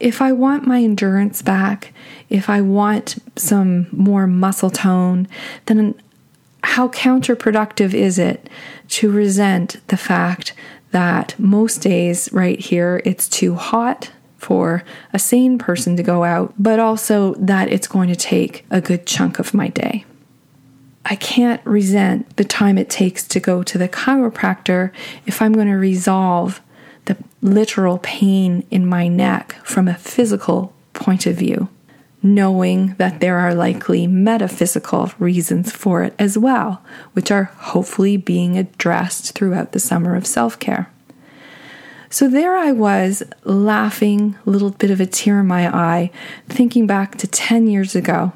If 0.00 0.23
I 0.23 0.33
want 0.33 0.67
my 0.67 0.83
endurance 0.83 1.43
back, 1.43 1.93
if 2.29 2.49
I 2.49 2.61
want 2.61 3.17
some 3.37 3.88
more 3.93 4.27
muscle 4.27 4.71
tone, 4.71 5.29
then 5.67 5.95
how 6.64 6.88
counterproductive 6.88 7.94
is 7.94 8.18
it 8.18 8.49
to 8.88 9.11
resent 9.11 9.76
the 9.88 9.97
fact 9.97 10.54
that 10.90 11.35
most 11.38 11.78
days 11.78 12.33
right 12.33 12.59
here 12.59 13.02
it's 13.04 13.28
too 13.28 13.54
hot 13.54 14.11
for 14.38 14.85
a 15.12 15.18
sane 15.18 15.56
person 15.59 15.97
to 15.97 16.02
go 16.02 16.23
out, 16.23 16.52
but 16.59 16.78
also 16.78 17.35
that 17.35 17.73
it's 17.73 17.88
going 17.88 18.09
to 18.09 18.16
take 18.16 18.64
a 18.71 18.80
good 18.80 19.06
chunk 19.06 19.38
of 19.38 19.54
my 19.54 19.68
day. 19.68 20.04
I 21.06 21.16
can't 21.16 21.64
resent 21.64 22.37
the 22.37 22.44
time 22.44 22.78
it 22.78 22.90
takes 22.90 23.26
to 23.28 23.40
go 23.40 23.62
to 23.62 23.78
the 23.78 23.88
chiropractor 23.88 24.90
if 25.26 25.40
I'm 25.40 25.52
going 25.52 25.68
to 25.68 25.76
resolve 25.76 26.61
the 27.06 27.16
literal 27.42 27.99
pain 27.99 28.66
in 28.71 28.87
my 28.87 29.09
neck 29.09 29.54
from 29.64 29.88
a 29.88 29.94
physical 29.94 30.75
point 30.92 31.26
of 31.26 31.37
view 31.37 31.68
knowing 32.25 32.95
that 32.95 33.21
there 33.21 33.37
are 33.37 33.54
likely 33.54 34.07
metaphysical 34.07 35.12
reasons 35.19 35.71
for 35.71 36.02
it 36.02 36.14
as 36.19 36.38
well, 36.38 36.83
which 37.12 37.31
are 37.31 37.45
hopefully 37.45 38.16
being 38.16 38.57
addressed 38.57 39.35
throughout 39.35 39.73
the 39.73 39.78
summer 39.78 40.16
of 40.16 40.26
self 40.26 40.59
care. 40.59 40.90
So 42.09 42.28
there 42.28 42.57
I 42.57 42.73
was, 42.73 43.23
laughing, 43.45 44.37
a 44.47 44.50
little 44.50 44.71
bit 44.71 44.90
of 44.90 45.00
a 45.00 45.07
tear 45.07 45.40
in 45.40 45.47
my 45.47 45.69
eye, 45.69 46.11
thinking 46.49 46.87
back 46.87 47.19
to 47.19 47.26
10 47.26 47.66
years 47.66 47.95
ago 47.95 48.33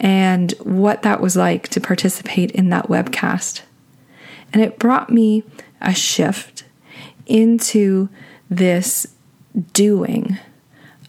and 0.00 0.52
what 0.62 1.02
that 1.02 1.20
was 1.20 1.36
like 1.36 1.68
to 1.68 1.80
participate 1.80 2.50
in 2.50 2.70
that 2.70 2.88
webcast. 2.88 3.62
And 4.52 4.60
it 4.60 4.78
brought 4.78 5.10
me 5.10 5.44
a 5.80 5.94
shift 5.94 6.64
into 7.26 8.08
this 8.50 9.06
doing 9.72 10.38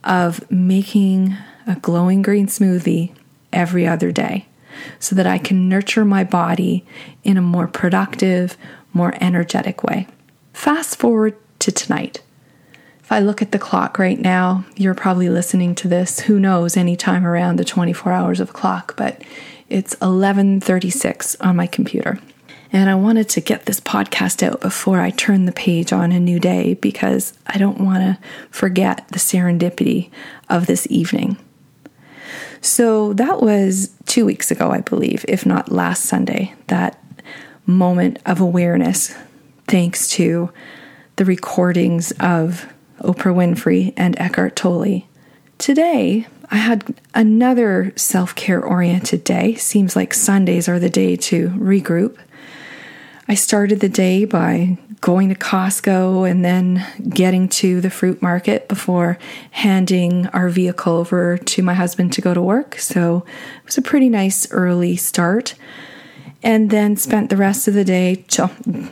of 0.03 0.50
making 0.51 1.35
a 1.67 1.75
glowing 1.75 2.22
green 2.22 2.48
smoothie 2.48 3.12
every 3.51 3.88
other 3.88 4.12
day 4.12 4.45
so 5.00 5.15
that 5.15 5.27
I 5.27 5.38
can 5.38 5.69
nurture 5.69 6.05
my 6.05 6.24
body 6.24 6.86
in 7.24 7.38
a 7.38 7.41
more 7.41 7.67
productive, 7.67 8.57
more 8.93 9.13
energetic 9.22 9.84
way. 9.84 10.07
Fast 10.53 10.98
forward 10.98 11.36
to 11.60 11.72
tonight. 11.72 12.22
If 13.00 13.12
I 13.12 13.19
look 13.19 13.41
at 13.41 13.51
the 13.51 13.60
clock 13.60 14.00
right 14.00 14.19
now, 14.19 14.65
you're 14.75 14.95
probably 14.95 15.29
listening 15.29 15.75
to 15.75 15.88
this, 15.88 16.22
who 16.22 16.39
knows, 16.39 16.75
anytime 16.75 17.25
around 17.25 17.57
the 17.57 17.65
24 17.65 18.12
hours 18.12 18.39
of 18.39 18.53
clock, 18.53 18.95
but 18.98 19.22
it's 19.69 19.95
11:36 19.95 21.36
on 21.39 21.55
my 21.55 21.67
computer. 21.67 22.19
And 22.72 22.89
I 22.89 22.95
wanted 22.95 23.29
to 23.29 23.41
get 23.41 23.67
this 23.67 23.79
podcast 23.79 24.43
out 24.43 24.60
before 24.60 25.00
I 25.00 25.12
turn 25.12 25.45
the 25.45 25.51
page 25.51 25.93
on 25.93 26.12
a 26.12 26.19
new 26.19 26.39
day 26.39 26.74
because 26.74 27.34
I 27.48 27.57
don't 27.57 27.79
want 27.79 28.00
to 28.00 28.17
forget 28.50 29.07
the 29.10 29.19
serendipity 29.19 30.10
of 30.50 30.65
this 30.65 30.88
evening. 30.89 31.38
So 32.62 33.13
that 33.13 33.42
was 33.42 33.92
two 34.06 34.25
weeks 34.25 34.51
ago, 34.51 34.72
I 34.72 34.82
believe, 34.82 35.25
if 35.27 35.46
not 35.46 35.72
last 35.72 36.04
Sunday, 36.04 36.54
that 36.68 37.01
moment 37.65 38.20
of 38.25 38.39
awareness, 38.39 39.15
thanks 39.68 40.08
to 40.12 40.51
the 41.15 41.25
recordings 41.25 42.12
of 42.20 42.72
Oprah 43.00 43.34
Winfrey 43.36 43.94
and 43.98 44.20
Eckhart 44.20 44.56
Tolle. 44.56 45.04
Today, 45.58 46.27
I 46.51 46.58
had 46.58 46.96
another 47.13 47.94
self 47.96 48.36
care 48.36 48.63
oriented 48.63 49.24
day. 49.24 49.56
Seems 49.56 49.96
like 49.96 50.13
Sundays 50.13 50.68
are 50.68 50.80
the 50.80 50.89
day 50.89 51.15
to 51.15 51.50
regroup. 51.50 52.18
I 53.27 53.34
started 53.34 53.79
the 53.79 53.89
day 53.89 54.25
by 54.25 54.77
going 55.01 55.29
to 55.29 55.36
Costco 55.36 56.29
and 56.29 56.46
then 56.46 56.86
getting 57.10 57.50
to 57.50 57.82
the 57.82 57.89
fruit 57.89 58.22
market 58.22 58.67
before 58.67 59.17
handing 59.51 60.27
our 60.27 60.50
vehicle 60.50 60.94
over 60.94 61.38
to 61.38 61.63
my 61.63 61.74
husband 61.74 62.13
to 62.13 62.22
go 62.22 62.36
to 62.36 62.41
work. 62.41 62.77
So 62.77 63.25
it 63.60 63.65
was 63.65 63.77
a 63.79 63.82
pretty 63.82 64.10
nice 64.10 64.50
early 64.51 64.96
start. 64.96 65.55
And 66.44 66.70
then 66.70 66.98
spent 66.98 67.32
the 67.32 67.38
rest 67.38 67.67
of 67.67 67.74
the 67.74 67.84
day, 67.84 68.25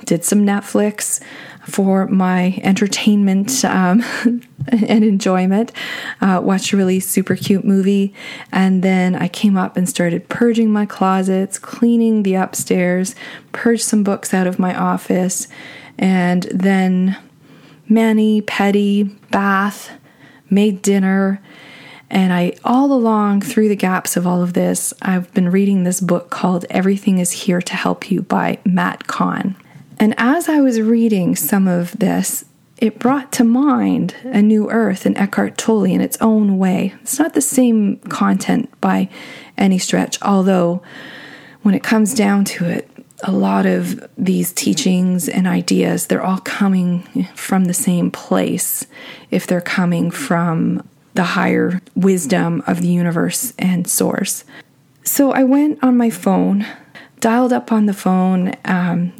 did 0.06 0.24
some 0.24 0.44
Netflix, 0.44 1.22
for 1.65 2.08
my 2.08 2.60
entertainment 2.63 3.63
um, 3.65 4.03
and 4.67 5.03
enjoyment. 5.03 5.72
Uh, 6.22 6.39
watched 6.43 6.74
a 6.74 6.77
really 6.77 7.00
super 7.00 7.36
cute 7.36 7.65
movie, 7.65 8.13
and 8.51 8.84
then 8.84 9.15
I 9.15 9.27
came 9.27 9.58
up 9.58 9.77
and 9.77 9.88
started 9.88 10.29
purging 10.29 10.72
my 10.72 10.86
closets, 10.86 11.58
cleaning 11.58 12.24
the 12.24 12.36
upstairs, 12.36 13.15
purged 13.51 13.84
some 13.84 14.03
books 14.03 14.34
out 14.34 14.48
of 14.48 14.60
my 14.60 14.75
office, 14.75 15.48
and 15.98 16.43
then 16.43 17.17
mani, 17.88 18.41
petty, 18.41 19.03
bath, 19.32 19.91
made 20.50 20.82
dinner. 20.82 21.41
And 22.10 22.32
I, 22.32 22.53
all 22.63 22.93
along 22.93 23.41
through 23.41 23.70
the 23.70 23.75
gaps 23.75 24.15
of 24.15 24.27
all 24.27 24.43
of 24.43 24.53
this, 24.53 24.93
I've 25.01 25.34
been 25.34 25.50
reading 25.50 25.84
this 25.84 26.00
book 26.00 26.29
called 26.29 26.65
Everything 26.70 27.17
is 27.17 27.32
Here 27.32 27.62
to 27.62 27.74
Help 27.74 28.12
You 28.12 28.22
by 28.22 28.60
Matt 28.65 29.08
Kahn. 29.08 29.55
And 30.03 30.13
as 30.17 30.50
I 30.50 30.60
was 30.60 30.81
reading 30.81 31.33
some 31.33 31.65
of 31.65 31.98
this, 31.98 32.43
it 32.77 33.00
brought 33.00 33.31
to 33.31 33.45
mind 33.45 34.13
A 34.25 34.41
New 34.41 34.69
Earth 34.69 35.05
and 35.05 35.17
Eckhart 35.17 35.57
Tolle 35.57 35.86
in 35.86 36.01
its 36.01 36.17
own 36.19 36.57
way. 36.57 36.93
It's 37.01 37.19
not 37.19 37.36
the 37.36 37.39
same 37.39 38.00
content 38.10 38.69
by 38.81 39.07
any 39.57 39.77
stretch, 39.77 40.22
although 40.22 40.83
when 41.62 41.74
it 41.74 41.83
comes 41.83 42.13
down 42.13 42.43
to 42.43 42.65
it, 42.65 42.89
a 43.24 43.31
lot 43.31 43.65
of 43.65 44.05
these 44.17 44.51
teachings 44.51 45.29
and 45.29 45.48
ideas, 45.48 46.07
they're 46.07 46.22
all 46.22 46.39
coming 46.39 47.03
from 47.33 47.63
the 47.63 47.74
same 47.74 48.12
place 48.12 48.86
if 49.31 49.48
they're 49.48 49.62
coming 49.62 50.12
from 50.12 50.86
the 51.13 51.24
higher 51.24 51.81
wisdom 51.95 52.62
of 52.67 52.81
the 52.81 52.89
universe 52.89 53.53
and 53.57 53.88
source. 53.88 54.43
So 55.05 55.31
I 55.31 55.45
went 55.45 55.81
on 55.81 55.95
my 55.95 56.10
phone, 56.10 56.65
dialed 57.22 57.53
up 57.53 57.72
on 57.72 57.86
the 57.86 57.93
phone 57.93 58.53
um, 58.65 59.13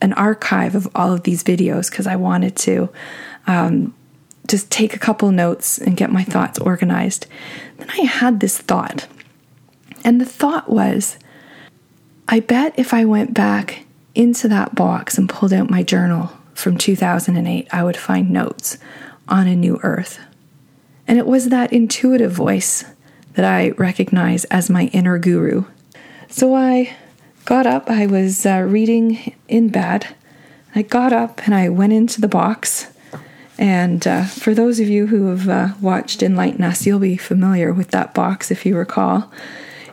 an 0.00 0.12
archive 0.14 0.74
of 0.74 0.88
all 0.94 1.12
of 1.12 1.22
these 1.22 1.44
videos 1.44 1.90
because 1.90 2.06
I 2.06 2.16
wanted 2.16 2.56
to 2.56 2.88
um, 3.46 3.94
just 4.48 4.70
take 4.70 4.94
a 4.94 4.98
couple 4.98 5.30
notes 5.30 5.78
and 5.78 5.96
get 5.96 6.10
my 6.10 6.24
thoughts 6.24 6.58
organized. 6.58 7.26
Then 7.78 7.90
I 7.90 8.02
had 8.02 8.40
this 8.40 8.58
thought, 8.58 9.06
and 10.04 10.20
the 10.20 10.24
thought 10.24 10.70
was 10.70 11.18
I 12.28 12.40
bet 12.40 12.74
if 12.78 12.94
I 12.94 13.04
went 13.04 13.34
back 13.34 13.84
into 14.14 14.48
that 14.48 14.74
box 14.74 15.18
and 15.18 15.28
pulled 15.28 15.52
out 15.52 15.70
my 15.70 15.82
journal 15.82 16.30
from 16.54 16.76
2008, 16.76 17.68
I 17.72 17.82
would 17.82 17.96
find 17.96 18.30
notes 18.30 18.78
on 19.28 19.46
a 19.46 19.56
new 19.56 19.80
earth. 19.82 20.20
And 21.08 21.18
it 21.18 21.26
was 21.26 21.48
that 21.48 21.72
intuitive 21.72 22.30
voice 22.30 22.84
that 23.32 23.44
I 23.44 23.70
recognize 23.70 24.44
as 24.44 24.70
my 24.70 24.84
inner 24.92 25.18
guru. 25.18 25.64
So 26.28 26.54
I 26.54 26.96
got 27.44 27.66
up. 27.66 27.90
I 27.90 28.06
was 28.06 28.46
uh, 28.46 28.66
reading 28.68 29.34
in 29.48 29.68
bed. 29.68 30.14
I 30.74 30.82
got 30.82 31.12
up 31.12 31.44
and 31.44 31.54
I 31.54 31.68
went 31.68 31.92
into 31.92 32.20
the 32.20 32.28
box. 32.28 32.86
And 33.58 34.06
uh, 34.06 34.24
for 34.24 34.54
those 34.54 34.80
of 34.80 34.88
you 34.88 35.08
who 35.08 35.26
have 35.26 35.48
uh, 35.48 35.68
watched 35.80 36.22
Enlighten 36.22 36.64
Us, 36.64 36.86
you'll 36.86 36.98
be 36.98 37.16
familiar 37.16 37.72
with 37.72 37.90
that 37.90 38.14
box 38.14 38.50
if 38.50 38.64
you 38.64 38.76
recall. 38.76 39.30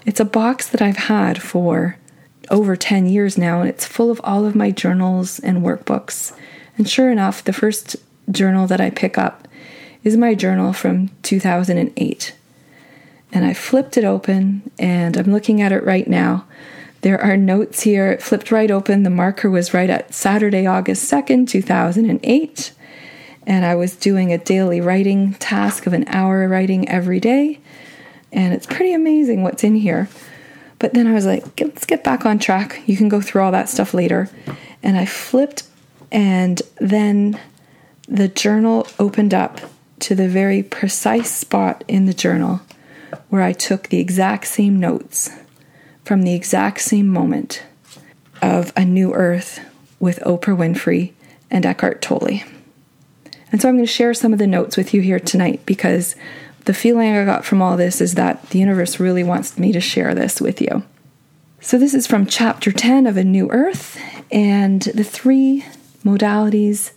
It's 0.05 0.21
a 0.21 0.25
box 0.25 0.69
that 0.69 0.81
I've 0.81 0.97
had 0.97 1.41
for 1.41 1.97
over 2.49 2.77
10 2.77 3.07
years 3.07 3.37
now, 3.37 3.59
and 3.59 3.69
it's 3.69 3.85
full 3.85 4.09
of 4.09 4.21
all 4.23 4.45
of 4.45 4.55
my 4.55 4.71
journals 4.71 5.39
and 5.39 5.63
workbooks. 5.63 6.33
And 6.77 6.87
sure 6.87 7.11
enough, 7.11 7.43
the 7.43 7.51
first 7.51 7.97
journal 8.31 8.67
that 8.67 8.79
I 8.79 8.89
pick 8.89 9.17
up 9.17 9.47
is 10.03 10.15
my 10.15 10.33
journal 10.33 10.71
from 10.71 11.09
2008. 11.23 12.33
And 13.33 13.45
I 13.45 13.53
flipped 13.53 13.97
it 13.97 14.05
open, 14.05 14.71
and 14.79 15.17
I'm 15.17 15.33
looking 15.33 15.61
at 15.61 15.73
it 15.73 15.83
right 15.83 16.07
now. 16.07 16.45
There 17.01 17.21
are 17.21 17.37
notes 17.37 17.81
here. 17.81 18.11
It 18.11 18.21
flipped 18.21 18.51
right 18.51 18.71
open. 18.71 19.03
The 19.03 19.09
marker 19.09 19.49
was 19.49 19.73
right 19.73 19.89
at 19.89 20.13
Saturday, 20.13 20.65
August 20.65 21.11
2nd, 21.11 21.47
2008. 21.47 22.71
And 23.45 23.65
I 23.65 23.75
was 23.75 23.95
doing 23.95 24.33
a 24.33 24.37
daily 24.37 24.81
writing 24.81 25.33
task 25.35 25.85
of 25.85 25.93
an 25.93 26.05
hour 26.07 26.47
writing 26.47 26.89
every 26.89 27.19
day. 27.19 27.59
And 28.31 28.53
it's 28.53 28.65
pretty 28.65 28.93
amazing 28.93 29.43
what's 29.43 29.63
in 29.63 29.75
here. 29.75 30.09
But 30.79 30.93
then 30.93 31.07
I 31.07 31.13
was 31.13 31.25
like, 31.25 31.43
let's 31.59 31.85
get 31.85 32.03
back 32.03 32.25
on 32.25 32.39
track. 32.39 32.81
You 32.85 32.97
can 32.97 33.09
go 33.09 33.21
through 33.21 33.41
all 33.41 33.51
that 33.51 33.69
stuff 33.69 33.93
later. 33.93 34.29
And 34.83 34.97
I 34.97 35.05
flipped, 35.05 35.63
and 36.11 36.61
then 36.79 37.39
the 38.07 38.27
journal 38.27 38.87
opened 38.99 39.33
up 39.33 39.59
to 40.01 40.13
the 40.13 40.29
very 40.29 40.61
precise 40.61 41.31
spot 41.31 41.83
in 41.87 42.05
the 42.05 42.13
journal 42.13 42.61
where 43.29 43.41
I 43.41 43.53
took 43.53 43.89
the 43.89 43.99
exact 43.99 44.45
same 44.47 44.79
notes 44.79 45.31
from 46.07 46.21
the 46.21 46.33
exact 46.33 46.79
same 46.79 47.05
moment 47.05 47.63
of 48.41 48.71
A 48.77 48.85
New 48.85 49.13
Earth 49.13 49.59
with 49.99 50.19
Oprah 50.19 50.55
Winfrey 50.55 51.11
and 51.51 51.65
Eckhart 51.65 52.01
Tolle. 52.01 52.39
And 53.51 53.61
so 53.61 53.67
I'm 53.67 53.75
going 53.75 53.85
to 53.85 53.91
share 53.91 54.13
some 54.13 54.31
of 54.31 54.39
the 54.39 54.47
notes 54.47 54.77
with 54.77 54.93
you 54.93 55.01
here 55.01 55.19
tonight 55.19 55.65
because 55.65 56.15
the 56.63 56.73
feeling 56.73 57.13
I 57.13 57.25
got 57.25 57.43
from 57.43 57.61
all 57.61 57.75
this 57.75 57.99
is 57.99 58.15
that 58.15 58.51
the 58.51 58.59
universe 58.59 59.01
really 59.01 59.23
wants 59.23 59.57
me 59.57 59.73
to 59.73 59.81
share 59.81 60.15
this 60.15 60.39
with 60.39 60.61
you. 60.61 60.83
So 61.59 61.77
this 61.77 61.93
is 61.93 62.07
from 62.07 62.25
chapter 62.25 62.71
10 62.71 63.05
of 63.05 63.17
A 63.17 63.23
New 63.25 63.51
Earth, 63.51 63.99
and 64.31 64.83
the 64.83 65.03
three 65.03 65.65
modalities 66.05 66.91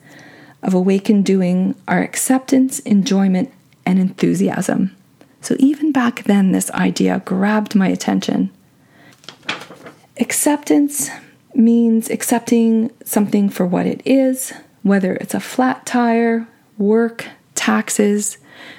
of 0.62 0.72
awakened 0.72 1.24
doing 1.24 1.74
are 1.88 2.00
acceptance, 2.00 2.78
enjoyment, 2.80 3.52
and 3.84 3.98
enthusiasm. 3.98 4.94
So 5.40 5.56
even 5.58 5.90
back 5.90 6.22
then, 6.24 6.52
this 6.52 6.70
idea 6.70 7.22
grabbed 7.24 7.74
my 7.74 7.88
attention. 7.88 8.52
Acceptance 10.20 11.08
means 11.54 12.10
accepting 12.10 12.90
something 13.04 13.48
for 13.48 13.64
what 13.64 13.86
it 13.86 14.02
is, 14.04 14.52
whether 14.82 15.14
it's 15.14 15.32
a 15.32 15.40
flat 15.40 15.86
tire, 15.86 16.46
work, 16.76 17.26
taxes, 17.54 18.36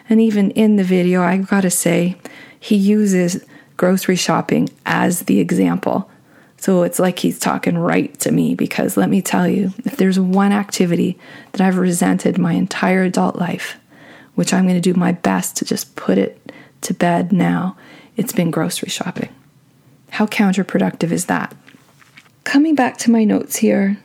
and 0.07 0.21
even 0.21 0.51
in 0.51 0.75
the 0.75 0.83
video, 0.83 1.23
I've 1.23 1.49
got 1.49 1.61
to 1.61 1.71
say, 1.71 2.15
he 2.59 2.75
uses 2.75 3.43
grocery 3.75 4.15
shopping 4.15 4.69
as 4.85 5.21
the 5.21 5.39
example. 5.39 6.11
So 6.57 6.83
it's 6.83 6.99
like 6.99 7.17
he's 7.17 7.39
talking 7.39 7.75
right 7.75 8.17
to 8.19 8.31
me 8.31 8.53
because 8.53 8.95
let 8.95 9.09
me 9.09 9.23
tell 9.23 9.47
you, 9.47 9.73
if 9.83 9.97
there's 9.97 10.19
one 10.19 10.51
activity 10.51 11.17
that 11.53 11.61
I've 11.61 11.79
resented 11.79 12.37
my 12.37 12.53
entire 12.53 13.01
adult 13.01 13.37
life, 13.37 13.79
which 14.35 14.53
I'm 14.53 14.65
going 14.65 14.79
to 14.79 14.93
do 14.93 14.93
my 14.93 15.11
best 15.11 15.57
to 15.57 15.65
just 15.65 15.95
put 15.95 16.19
it 16.19 16.51
to 16.81 16.93
bed 16.93 17.33
now, 17.33 17.77
it's 18.15 18.31
been 18.31 18.51
grocery 18.51 18.89
shopping. 18.89 19.33
How 20.11 20.25
counterproductive 20.25 21.11
is 21.11 21.25
that? 21.25 21.55
Coming 22.43 22.75
back 22.75 22.97
to 22.97 23.11
my 23.11 23.23
notes 23.23 23.57
here, 23.57 23.97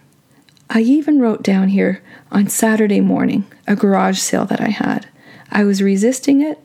I 0.70 0.80
even 0.80 1.20
wrote 1.20 1.42
down 1.42 1.68
here 1.68 2.02
on 2.32 2.48
Saturday 2.48 3.00
morning 3.00 3.44
a 3.66 3.76
garage 3.76 4.18
sale 4.18 4.44
that 4.46 4.60
I 4.60 4.68
had. 4.68 5.08
I 5.50 5.64
was 5.64 5.82
resisting 5.82 6.40
it, 6.40 6.58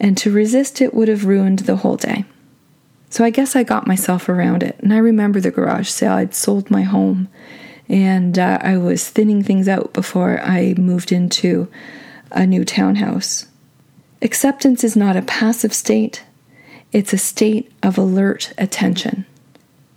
and 0.00 0.16
to 0.18 0.30
resist 0.30 0.80
it 0.80 0.94
would 0.94 1.08
have 1.08 1.26
ruined 1.26 1.60
the 1.60 1.76
whole 1.76 1.96
day. 1.96 2.24
So 3.10 3.24
I 3.24 3.30
guess 3.30 3.54
I 3.54 3.62
got 3.62 3.86
myself 3.86 4.28
around 4.28 4.62
it. 4.62 4.76
And 4.80 4.92
I 4.92 4.98
remember 4.98 5.40
the 5.40 5.50
garage 5.52 5.88
sale. 5.88 6.14
I'd 6.14 6.34
sold 6.34 6.70
my 6.70 6.82
home 6.82 7.28
and 7.88 8.38
uh, 8.38 8.58
I 8.60 8.76
was 8.76 9.08
thinning 9.08 9.42
things 9.42 9.68
out 9.68 9.92
before 9.92 10.40
I 10.40 10.74
moved 10.76 11.12
into 11.12 11.68
a 12.32 12.46
new 12.46 12.64
townhouse. 12.64 13.46
Acceptance 14.22 14.82
is 14.82 14.96
not 14.96 15.16
a 15.16 15.22
passive 15.22 15.72
state, 15.72 16.24
it's 16.94 17.12
a 17.12 17.18
state 17.18 17.70
of 17.82 17.98
alert 17.98 18.52
attention. 18.56 19.26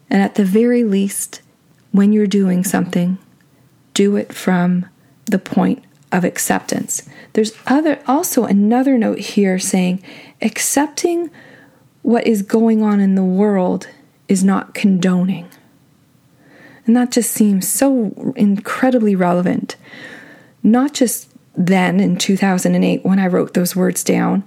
And 0.09 0.21
at 0.21 0.33
the 0.35 0.43
very 0.43 0.83
least, 0.83 1.41
when 1.91 2.11
you're 2.11 2.25
doing 2.27 2.63
something, 2.63 3.19
do 3.93 4.15
it 4.15 4.33
from 4.33 4.87
the 5.25 5.37
point 5.37 5.83
of 6.11 6.23
acceptance. 6.23 7.07
There's 7.33 7.53
other 7.67 8.01
also 8.07 8.45
another 8.45 8.97
note 8.97 9.19
here 9.19 9.59
saying 9.59 10.03
accepting 10.41 11.29
what 12.01 12.25
is 12.25 12.41
going 12.41 12.81
on 12.81 12.99
in 12.99 13.13
the 13.13 13.23
world 13.23 13.87
is 14.27 14.43
not 14.43 14.73
condoning. 14.73 15.49
And 16.87 16.95
that 16.95 17.11
just 17.11 17.29
seems 17.29 17.67
so 17.67 18.33
incredibly 18.35 19.15
relevant. 19.15 19.75
Not 20.63 20.93
just 20.93 21.29
then 21.55 21.99
in 21.99 22.17
2008 22.17 23.05
when 23.05 23.19
I 23.19 23.27
wrote 23.27 23.53
those 23.53 23.75
words 23.75 24.03
down, 24.03 24.43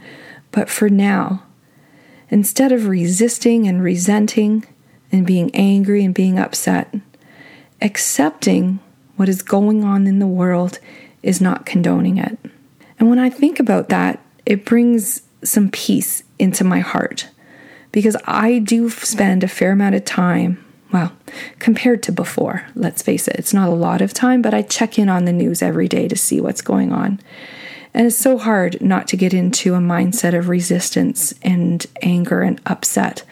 but 0.51 0.69
for 0.69 0.89
now. 0.89 1.45
Instead 2.31 2.73
of 2.73 2.87
resisting 2.87 3.67
and 3.67 3.83
resenting 3.83 4.65
and 5.13 5.27
being 5.27 5.55
angry 5.55 6.05
and 6.05 6.15
being 6.15 6.39
upset, 6.39 6.95
accepting 7.83 8.79
what 9.17 9.29
is 9.29 9.43
going 9.43 9.85
on 9.85 10.07
in 10.07 10.19
the 10.19 10.27
world 10.27 10.79
is 11.23 11.41
not 11.41 11.67
condoning 11.67 12.19
it. 12.19 12.39
And 12.99 13.11
when 13.11 13.19
I 13.19 13.29
think 13.31 13.61
about 13.61 13.89
that, 13.89 14.21
it 14.47 14.65
brings 14.65 15.23
some 15.43 15.71
peace 15.71 16.23
into 16.39 16.65
my 16.65 16.81
heart 16.81 17.29
because 17.93 18.17
I 18.27 18.59
do 18.61 18.89
spend 18.91 19.43
a 19.43 19.49
fair 19.49 19.73
amount 19.73 19.95
of 19.95 20.05
time, 20.05 20.65
well, 20.93 21.13
compared 21.59 22.03
to 22.05 22.13
before, 22.13 22.67
let's 22.75 23.03
face 23.03 23.27
it, 23.27 23.37
it's 23.37 23.55
not 23.55 23.69
a 23.69 23.75
lot 23.75 24.01
of 24.01 24.15
time, 24.15 24.43
but 24.43 24.55
I 24.55 24.63
check 24.63 24.99
in 24.99 25.09
on 25.09 25.25
the 25.25 25.33
news 25.33 25.63
every 25.63 25.89
day 25.89 26.09
to 26.09 26.17
see 26.17 26.41
what's 26.41 26.63
going 26.63 26.93
on. 26.93 27.21
And 27.93 28.07
it's 28.07 28.17
so 28.17 28.39
hard 28.39 28.81
not 28.81 29.09
to 29.09 29.17
get 29.17 29.35
into 29.35 29.75
a 29.75 29.79
mindset 29.79 30.37
of 30.39 30.49
resistance 30.49 31.35
and 31.43 31.85
anger 32.03 32.43
and 32.43 32.61
upset 32.67 33.25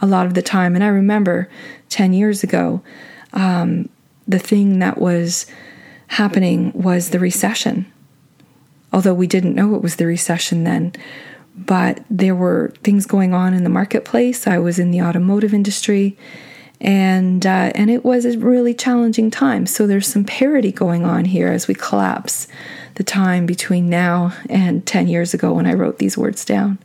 a 0.00 0.06
lot 0.06 0.26
of 0.26 0.34
the 0.34 0.42
time. 0.42 0.74
And 0.74 0.82
I 0.82 0.88
remember 0.88 1.48
10 1.90 2.12
years 2.12 2.42
ago, 2.42 2.82
um, 3.32 3.88
the 4.26 4.38
thing 4.38 4.78
that 4.78 4.98
was 4.98 5.46
happening 6.08 6.72
was 6.72 7.10
the 7.10 7.18
recession. 7.18 7.90
Although 8.92 9.14
we 9.14 9.26
didn't 9.26 9.54
know 9.54 9.74
it 9.74 9.82
was 9.82 9.96
the 9.96 10.06
recession 10.06 10.64
then, 10.64 10.92
but 11.56 12.02
there 12.08 12.34
were 12.34 12.72
things 12.82 13.06
going 13.06 13.34
on 13.34 13.54
in 13.54 13.64
the 13.64 13.70
marketplace. 13.70 14.46
I 14.46 14.58
was 14.58 14.78
in 14.78 14.90
the 14.90 15.02
automotive 15.02 15.52
industry, 15.52 16.16
and 16.80 17.46
uh, 17.46 17.72
and 17.74 17.90
it 17.90 18.04
was 18.04 18.24
a 18.24 18.38
really 18.38 18.74
challenging 18.74 19.30
time. 19.30 19.66
So 19.66 19.86
there's 19.86 20.06
some 20.06 20.24
parity 20.24 20.72
going 20.72 21.04
on 21.04 21.24
here 21.24 21.48
as 21.48 21.68
we 21.68 21.74
collapse 21.74 22.48
the 22.96 23.04
time 23.04 23.46
between 23.46 23.88
now 23.88 24.34
and 24.48 24.86
10 24.86 25.08
years 25.08 25.34
ago 25.34 25.52
when 25.52 25.66
I 25.66 25.74
wrote 25.74 25.98
these 25.98 26.16
words 26.18 26.44
down. 26.44 26.78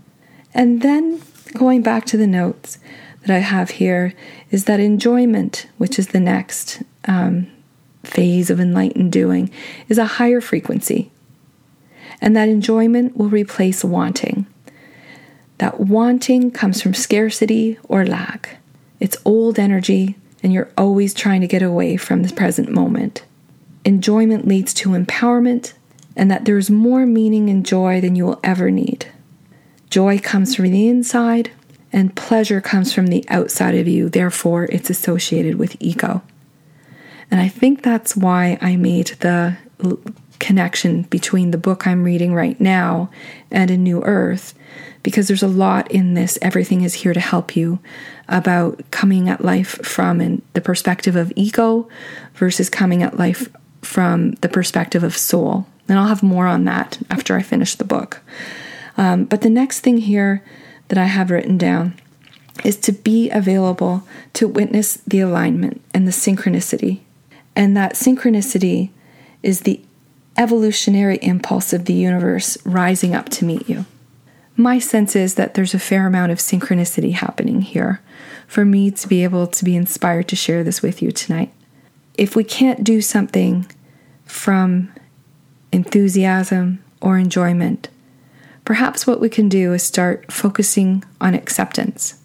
And 0.53 0.81
then 0.81 1.21
going 1.53 1.81
back 1.81 2.05
to 2.07 2.17
the 2.17 2.27
notes 2.27 2.79
that 3.21 3.35
I 3.35 3.39
have 3.39 3.71
here 3.71 4.13
is 4.49 4.65
that 4.65 4.79
enjoyment, 4.79 5.67
which 5.77 5.97
is 5.97 6.07
the 6.07 6.19
next 6.19 6.83
um, 7.05 7.47
phase 8.03 8.49
of 8.49 8.59
enlightened 8.59 9.11
doing, 9.11 9.49
is 9.87 9.97
a 9.97 10.05
higher 10.05 10.41
frequency. 10.41 11.11
And 12.19 12.35
that 12.35 12.49
enjoyment 12.49 13.15
will 13.17 13.29
replace 13.29 13.83
wanting. 13.83 14.45
That 15.59 15.79
wanting 15.79 16.51
comes 16.51 16.81
from 16.81 16.93
scarcity 16.93 17.79
or 17.87 18.05
lack. 18.05 18.60
It's 19.01 19.17
old 19.25 19.59
energy, 19.59 20.15
and 20.43 20.53
you're 20.53 20.71
always 20.77 21.13
trying 21.13 21.41
to 21.41 21.47
get 21.47 21.63
away 21.63 21.97
from 21.97 22.21
the 22.21 22.33
present 22.33 22.69
moment. 22.69 23.25
Enjoyment 23.83 24.47
leads 24.47 24.75
to 24.75 24.89
empowerment, 24.89 25.73
and 26.15 26.29
that 26.29 26.45
there's 26.45 26.69
more 26.69 27.07
meaning 27.07 27.49
and 27.49 27.65
joy 27.65 27.99
than 27.99 28.15
you 28.15 28.25
will 28.25 28.39
ever 28.43 28.69
need. 28.69 29.07
Joy 29.89 30.19
comes 30.19 30.55
from 30.55 30.71
the 30.71 30.87
inside, 30.87 31.49
and 31.91 32.15
pleasure 32.15 32.61
comes 32.61 32.93
from 32.93 33.07
the 33.07 33.25
outside 33.27 33.73
of 33.75 33.87
you, 33.87 34.07
therefore, 34.07 34.65
it's 34.65 34.91
associated 34.91 35.55
with 35.55 35.75
ego. 35.79 36.21
And 37.31 37.41
I 37.41 37.47
think 37.47 37.81
that's 37.81 38.15
why 38.15 38.59
I 38.61 38.75
made 38.75 39.07
the 39.21 39.57
connection 40.39 41.03
between 41.03 41.51
the 41.51 41.57
book 41.57 41.87
I'm 41.87 42.03
reading 42.03 42.33
right 42.33 42.59
now 42.61 43.09
and 43.49 43.71
A 43.71 43.77
New 43.77 44.03
Earth, 44.03 44.53
because 45.01 45.27
there's 45.27 45.43
a 45.43 45.47
lot 45.47 45.89
in 45.91 46.13
this. 46.13 46.37
Everything 46.41 46.81
is 46.81 46.93
here 46.93 47.13
to 47.13 47.19
help 47.19 47.55
you 47.55 47.79
about 48.31 48.81
coming 48.91 49.29
at 49.29 49.45
life 49.45 49.85
from 49.85 50.41
the 50.53 50.61
perspective 50.61 51.15
of 51.15 51.31
ego 51.35 51.87
versus 52.33 52.69
coming 52.69 53.03
at 53.03 53.17
life 53.17 53.49
from 53.81 54.31
the 54.41 54.49
perspective 54.49 55.03
of 55.03 55.17
soul. 55.17 55.67
And 55.87 55.99
I'll 55.99 56.07
have 56.07 56.23
more 56.23 56.47
on 56.47 56.63
that 56.65 56.99
after 57.09 57.35
I 57.35 57.41
finish 57.41 57.75
the 57.75 57.83
book. 57.83 58.21
Um, 58.97 59.25
but 59.25 59.41
the 59.41 59.49
next 59.49 59.81
thing 59.81 59.97
here 59.97 60.43
that 60.87 60.97
I 60.97 61.05
have 61.05 61.31
written 61.31 61.57
down 61.57 61.95
is 62.63 62.77
to 62.77 62.91
be 62.91 63.29
available 63.29 64.03
to 64.33 64.47
witness 64.47 64.95
the 65.07 65.19
alignment 65.19 65.81
and 65.93 66.07
the 66.07 66.11
synchronicity 66.11 67.01
and 67.55 67.75
that 67.75 67.93
synchronicity 67.93 68.89
is 69.43 69.61
the 69.61 69.81
evolutionary 70.37 71.17
impulse 71.21 71.73
of 71.73 71.85
the 71.85 71.93
universe 71.93 72.57
rising 72.65 73.13
up 73.13 73.29
to 73.29 73.45
meet 73.45 73.67
you. 73.67 73.85
My 74.55 74.79
sense 74.79 75.15
is 75.15 75.35
that 75.35 75.53
there's 75.53 75.73
a 75.73 75.79
fair 75.79 76.07
amount 76.07 76.31
of 76.31 76.37
synchronicity 76.37 77.13
happening 77.13 77.61
here 77.61 78.01
for 78.51 78.65
me 78.65 78.91
to 78.91 79.07
be 79.07 79.23
able 79.23 79.47
to 79.47 79.63
be 79.63 79.77
inspired 79.77 80.27
to 80.27 80.35
share 80.35 80.61
this 80.61 80.81
with 80.81 81.01
you 81.01 81.09
tonight. 81.09 81.53
If 82.15 82.35
we 82.35 82.43
can't 82.43 82.83
do 82.83 82.99
something 82.99 83.65
from 84.25 84.91
enthusiasm 85.71 86.83
or 86.99 87.17
enjoyment, 87.17 87.87
perhaps 88.65 89.07
what 89.07 89.21
we 89.21 89.29
can 89.29 89.47
do 89.47 89.71
is 89.71 89.83
start 89.83 90.29
focusing 90.33 91.01
on 91.21 91.33
acceptance 91.33 92.21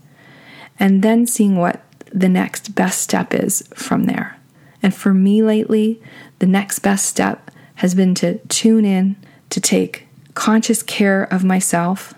and 0.81 1.01
then 1.01 1.29
seeing 1.29 1.59
what 1.59 1.85
the 2.13 2.29
next 2.29 2.75
best 2.75 3.03
step 3.03 3.33
is 3.33 3.63
from 3.73 4.07
there. 4.07 4.37
And 4.83 4.93
for 4.93 5.15
me 5.15 5.45
lately, 5.45 6.03
the 6.41 6.47
next 6.47 6.81
best 6.81 7.07
step 7.07 7.53
has 7.77 7.95
been 7.95 8.17
to 8.17 8.39
tune 8.49 8.85
in, 8.85 9.15
to 9.51 9.61
take 9.61 10.09
conscious 10.35 10.83
care 10.83 11.23
of 11.33 11.45
myself, 11.45 12.15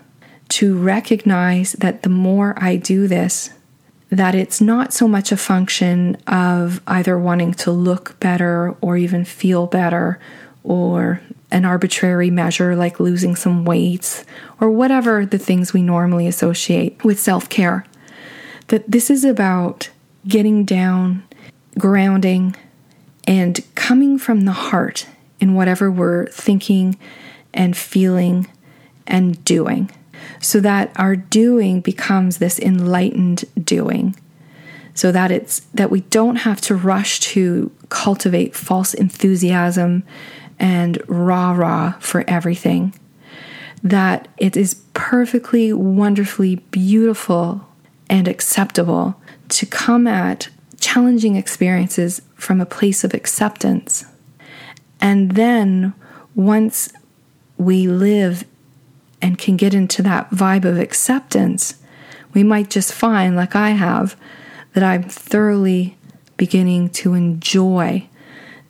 to 0.47 0.75
recognize 0.75 1.73
that 1.73 2.01
the 2.01 2.09
more 2.09 2.55
I 2.57 2.75
do 2.75 3.07
this, 3.07 3.51
that 4.09 4.35
it's 4.35 4.59
not 4.59 4.93
so 4.93 5.07
much 5.07 5.31
a 5.31 5.37
function 5.37 6.15
of 6.27 6.81
either 6.87 7.17
wanting 7.17 7.53
to 7.53 7.71
look 7.71 8.19
better 8.19 8.75
or 8.81 8.97
even 8.97 9.23
feel 9.23 9.67
better 9.67 10.19
or 10.63 11.21
an 11.51 11.65
arbitrary 11.65 12.29
measure 12.29 12.75
like 12.75 12.99
losing 12.99 13.35
some 13.35 13.65
weight 13.65 14.23
or 14.59 14.69
whatever 14.69 15.25
the 15.25 15.37
things 15.37 15.73
we 15.73 15.81
normally 15.81 16.27
associate 16.27 17.03
with 17.03 17.19
self 17.19 17.49
care. 17.49 17.85
That 18.67 18.89
this 18.89 19.09
is 19.09 19.23
about 19.23 19.89
getting 20.27 20.65
down 20.65 21.23
grounding, 21.79 22.55
and 23.27 23.63
coming 23.75 24.19
from 24.19 24.41
the 24.41 24.51
heart 24.51 25.07
in 25.39 25.55
whatever 25.55 25.89
we're 25.89 26.27
thinking 26.27 26.97
and 27.53 27.75
feeling 27.75 28.47
and 29.07 29.43
doing, 29.45 29.89
so 30.39 30.59
that 30.59 30.91
our 30.95 31.15
doing 31.15 31.81
becomes 31.81 32.37
this 32.37 32.59
enlightened 32.59 33.45
doing. 33.61 34.15
So 34.93 35.11
that 35.11 35.31
it's 35.31 35.61
that 35.73 35.91
we 35.91 36.01
don't 36.01 36.37
have 36.37 36.59
to 36.61 36.75
rush 36.75 37.19
to 37.21 37.71
cultivate 37.89 38.55
false 38.55 38.93
enthusiasm 38.93 40.03
and 40.59 41.01
rah 41.07 41.53
rah 41.53 41.93
for 41.99 42.23
everything. 42.27 42.93
That 43.81 44.27
it 44.37 44.57
is 44.57 44.75
perfectly, 44.93 45.71
wonderfully 45.71 46.57
beautiful 46.57 47.65
and 48.09 48.27
acceptable 48.27 49.15
to 49.49 49.65
come 49.65 50.05
at 50.05 50.49
challenging 50.79 51.35
experiences 51.35 52.21
from 52.35 52.59
a 52.59 52.65
place 52.65 53.03
of 53.03 53.13
acceptance. 53.13 54.05
And 54.99 55.31
then 55.31 55.93
once 56.35 56.91
we 57.57 57.87
live 57.87 58.45
and 59.21 59.37
can 59.37 59.57
get 59.57 59.73
into 59.73 60.01
that 60.03 60.29
vibe 60.31 60.65
of 60.65 60.79
acceptance, 60.79 61.75
we 62.33 62.43
might 62.43 62.69
just 62.69 62.93
find, 62.93 63.35
like 63.35 63.55
I 63.55 63.71
have, 63.71 64.15
that 64.73 64.83
I'm 64.83 65.03
thoroughly 65.03 65.97
beginning 66.37 66.89
to 66.89 67.13
enjoy 67.13 68.07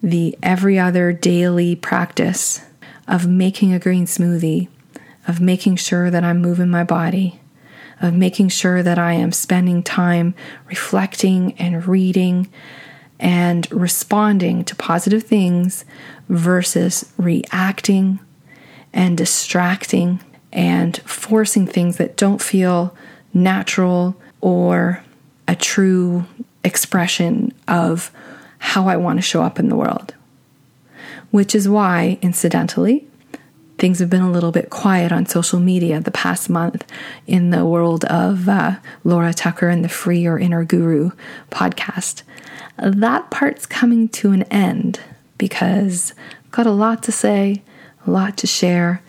the 0.01 0.37
every 0.41 0.79
other 0.79 1.11
daily 1.11 1.75
practice 1.75 2.61
of 3.07 3.27
making 3.27 3.73
a 3.73 3.79
green 3.79 4.05
smoothie, 4.05 4.69
of 5.27 5.41
making 5.41 5.75
sure 5.75 6.09
that 6.09 6.23
I'm 6.23 6.41
moving 6.41 6.69
my 6.69 6.83
body, 6.83 7.39
of 8.01 8.13
making 8.13 8.49
sure 8.49 8.81
that 8.81 8.97
I 8.97 9.13
am 9.13 9.31
spending 9.31 9.83
time 9.83 10.33
reflecting 10.67 11.53
and 11.53 11.85
reading 11.85 12.47
and 13.19 13.69
responding 13.71 14.63
to 14.63 14.75
positive 14.75 15.23
things 15.23 15.83
versus 16.29 17.11
reacting 17.17 18.19
and 18.93 19.17
distracting 19.17 20.23
and 20.51 20.97
forcing 20.99 21.67
things 21.67 21.97
that 21.97 22.17
don't 22.17 22.41
feel 22.41 22.95
natural 23.33 24.15
or 24.41 25.03
a 25.47 25.55
true 25.55 26.25
expression 26.63 27.53
of 27.67 28.11
how 28.59 28.87
I 28.87 28.97
want 28.97 29.17
to 29.17 29.23
show 29.23 29.41
up 29.41 29.59
in 29.59 29.69
the 29.69 29.75
world. 29.75 30.13
Which 31.31 31.53
is 31.53 31.69
why, 31.69 32.17
incidentally, 32.21 33.07
things 33.77 33.99
have 33.99 34.09
been 34.09 34.21
a 34.21 34.31
little 34.31 34.51
bit 34.51 34.69
quiet 34.69 35.11
on 35.11 35.25
social 35.25 35.59
media 35.59 35.99
the 35.99 36.11
past 36.11 36.49
month 36.49 36.85
in 37.27 37.51
the 37.51 37.65
world 37.65 38.03
of 38.05 38.49
uh, 38.49 38.75
Laura 39.03 39.33
Tucker 39.33 39.69
and 39.69 39.83
the 39.83 39.89
Free 39.89 40.19
Your 40.19 40.37
Inner 40.37 40.65
Guru 40.65 41.11
podcast. 41.49 42.23
That 42.77 43.29
part's 43.29 43.65
coming 43.65 44.09
to 44.09 44.31
an 44.31 44.43
end 44.43 44.99
because 45.37 46.13
I've 46.45 46.51
got 46.51 46.65
a 46.65 46.71
lot 46.71 47.03
to 47.03 47.11
say, 47.11 47.61
a 48.05 48.11
lot 48.11 48.37
to 48.37 48.47
share, 48.47 49.01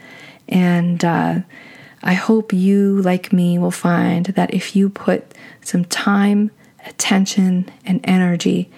and 0.51 1.05
uh, 1.05 1.41
I 2.03 2.15
hope 2.15 2.53
you, 2.53 3.01
like 3.03 3.33
me, 3.33 3.59
will 3.59 3.71
find 3.71 4.27
that 4.27 4.55
if 4.55 4.75
you 4.75 4.89
put 4.89 5.35
some 5.61 5.85
time, 5.85 6.51
attention, 6.87 7.71
and 7.85 8.01
energy 8.05 8.71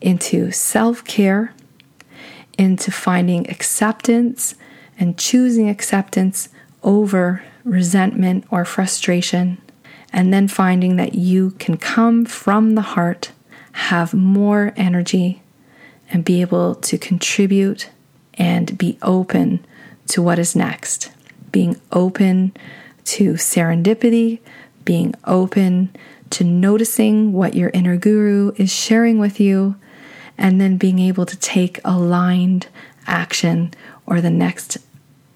into 0.00 0.50
self 0.52 1.04
care, 1.04 1.52
into 2.56 2.90
finding 2.90 3.48
acceptance 3.50 4.54
and 4.98 5.18
choosing 5.18 5.68
acceptance 5.68 6.48
over 6.82 7.42
resentment 7.64 8.44
or 8.50 8.64
frustration, 8.64 9.60
and 10.12 10.32
then 10.32 10.48
finding 10.48 10.96
that 10.96 11.14
you 11.14 11.50
can 11.52 11.76
come 11.76 12.24
from 12.24 12.74
the 12.74 12.82
heart, 12.82 13.32
have 13.72 14.14
more 14.14 14.72
energy, 14.76 15.42
and 16.10 16.24
be 16.24 16.40
able 16.40 16.74
to 16.76 16.96
contribute 16.96 17.90
and 18.34 18.78
be 18.78 18.96
open 19.02 19.64
to 20.06 20.22
what 20.22 20.38
is 20.38 20.56
next. 20.56 21.10
Being 21.50 21.80
open 21.92 22.52
to 23.04 23.34
serendipity, 23.34 24.40
being 24.84 25.14
open 25.24 25.94
to 26.30 26.44
noticing 26.44 27.32
what 27.32 27.54
your 27.54 27.70
inner 27.70 27.96
guru 27.96 28.52
is 28.56 28.70
sharing 28.70 29.18
with 29.18 29.40
you, 29.40 29.76
and 30.36 30.60
then 30.60 30.76
being 30.76 30.98
able 30.98 31.26
to 31.26 31.36
take 31.38 31.80
aligned 31.84 32.68
action 33.06 33.72
or 34.06 34.20
the 34.20 34.30
next 34.30 34.78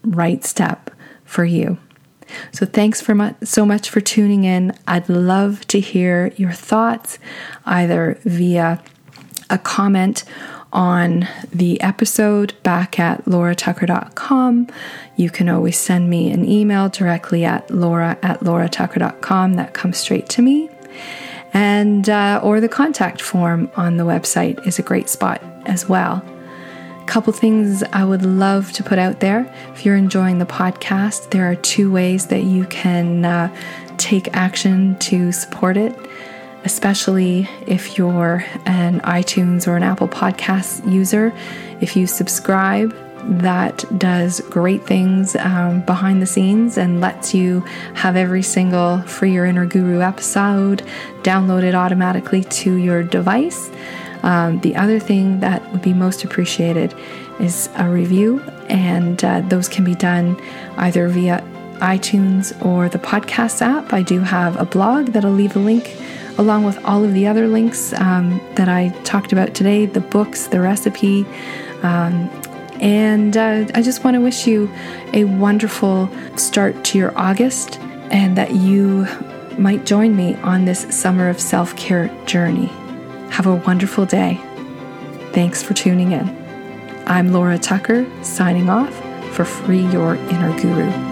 right 0.05 0.45
step 0.45 0.91
for 1.25 1.45
you. 1.45 1.79
So, 2.53 2.67
thanks 2.67 3.01
for 3.01 3.15
much, 3.15 3.37
so 3.43 3.67
much 3.67 3.91
for 3.91 4.01
tuning 4.01 4.45
in. 4.45 4.73
I'd 4.87 5.09
love 5.09 5.67
to 5.69 5.81
hear 5.81 6.33
your 6.37 6.53
thoughts 6.53 7.19
either 7.67 8.19
via 8.25 8.83
a 9.51 9.59
comment 9.59 10.25
on 10.73 11.29
the 11.53 11.81
episode 11.81 12.55
back 12.63 12.99
at 12.99 13.25
lauratucker.com. 13.25 14.69
You 15.17 15.31
can 15.31 15.49
always 15.49 15.79
send 15.79 16.09
me 16.09 16.31
an 16.33 16.49
email 16.49 16.89
directly 16.89 17.45
at 17.45 17.71
laura 17.71 18.19
at 18.23 18.41
lauratucker.com. 18.41 19.55
That 19.55 19.75
comes 19.75 19.99
straight 19.99 20.29
to 20.31 20.43
me. 20.43 20.71
And, 21.53 22.09
uh, 22.09 22.41
or 22.43 22.61
the 22.61 22.69
contact 22.69 23.21
form 23.21 23.71
on 23.77 23.99
the 23.99 24.05
website 24.05 24.67
is 24.67 24.79
a 24.79 24.83
great 24.83 25.09
spot 25.11 25.43
as 25.67 25.89
well 25.89 26.25
A 27.03 27.05
couple 27.07 27.33
things 27.33 27.83
I 27.93 28.05
would 28.05 28.25
love 28.25 28.73
to 28.73 28.83
put 28.83 28.99
out 28.99 29.21
there. 29.21 29.53
If 29.75 29.85
you're 29.85 29.97
enjoying 29.97 30.39
the 30.39 30.47
podcast, 30.47 31.31
there 31.31 31.51
are 31.51 31.57
two 31.57 31.91
ways 31.93 32.29
that 32.29 32.45
you 32.45 32.65
can 32.67 33.25
uh, 33.25 33.55
take 33.99 34.35
action 34.35 34.97
to 35.01 35.31
support 35.33 35.77
it, 35.77 35.95
especially 36.65 37.49
if 37.67 37.99
you're 37.99 38.45
an 38.67 39.01
iTunes 39.01 39.67
or 39.67 39.77
an 39.77 39.83
Apple 39.83 40.09
Podcast 40.09 40.91
user. 40.91 41.33
If 41.81 41.97
you 41.97 42.07
subscribe, 42.07 42.95
that 43.25 43.85
does 43.99 44.41
great 44.41 44.85
things 44.85 45.37
um, 45.37 45.81
behind 45.83 46.21
the 46.21 46.27
scenes 46.27 46.77
and 46.77 47.01
lets 47.01 47.35
you 47.35 47.61
have 47.95 48.17
every 48.17 48.43
single 48.43 49.01
Free 49.03 49.33
Your 49.33 49.45
Inner 49.47 49.67
Guru 49.67 50.01
episode 50.01 50.83
downloaded 51.23 51.75
automatically 51.75 52.43
to 52.45 52.75
your 52.75 53.03
device. 53.03 53.71
Um, 54.23 54.61
the 54.61 54.77
other 54.77 54.99
thing 54.99 55.41
that 55.41 55.69
would 55.73 55.83
be 55.83 55.93
most 55.93 56.25
appreciated 56.25 56.95
is 57.41 57.69
a 57.77 57.89
review, 57.89 58.41
and 58.69 59.23
uh, 59.25 59.41
those 59.43 59.69
can 59.69 59.85
be 59.85 59.95
done 59.95 60.41
either 60.77 61.09
via 61.09 61.45
iTunes 61.77 62.55
or 62.65 62.89
the 62.89 62.99
podcast 62.99 63.61
app. 63.63 63.93
I 63.93 64.03
do 64.03 64.21
have 64.21 64.57
a 64.61 64.65
blog 64.65 65.07
that 65.09 65.25
I'll 65.25 65.33
leave 65.33 65.57
a 65.57 65.59
link 65.59 65.97
along 66.39 66.65
with 66.65 66.83
all 66.85 67.05
of 67.05 67.13
the 67.15 67.27
other 67.27 67.47
links 67.49 67.93
um, 67.95 68.41
that 68.55 68.69
I 68.69 68.89
talked 69.05 69.33
about 69.33 69.55
today 69.55 69.87
the 69.87 70.01
books, 70.01 70.47
the 70.47 70.61
recipe. 70.61 71.27
Um, 71.83 72.31
and 72.81 73.37
uh, 73.37 73.67
I 73.75 73.83
just 73.83 74.03
want 74.03 74.15
to 74.17 74.21
wish 74.21 74.47
you 74.47 74.71
a 75.13 75.25
wonderful 75.25 76.11
start 76.37 76.85
to 76.87 76.99
your 76.99 77.17
August 77.17 77.79
and 78.11 78.37
that 78.37 78.53
you 78.53 79.07
might 79.59 79.87
join 79.87 80.17
me 80.17 80.35
on 80.37 80.65
this 80.65 80.81
summer 80.95 81.29
of 81.29 81.41
self 81.41 81.77
care 81.77 82.09
journey. 82.27 82.67
Have 83.31 83.47
a 83.47 83.55
wonderful 83.55 84.07
day. 84.07 84.41
Thanks 85.33 85.63
for 85.63 85.75
tuning 85.75 86.13
in. 86.13 86.43
I'm 87.07 87.33
Laura 87.33 87.59
Tucker, 87.59 88.07
signing 88.23 88.69
off 88.69 88.95
for 89.35 89.45
Free 89.45 89.87
Your 89.87 90.17
Inner 90.17 90.59
Guru. 90.61 91.12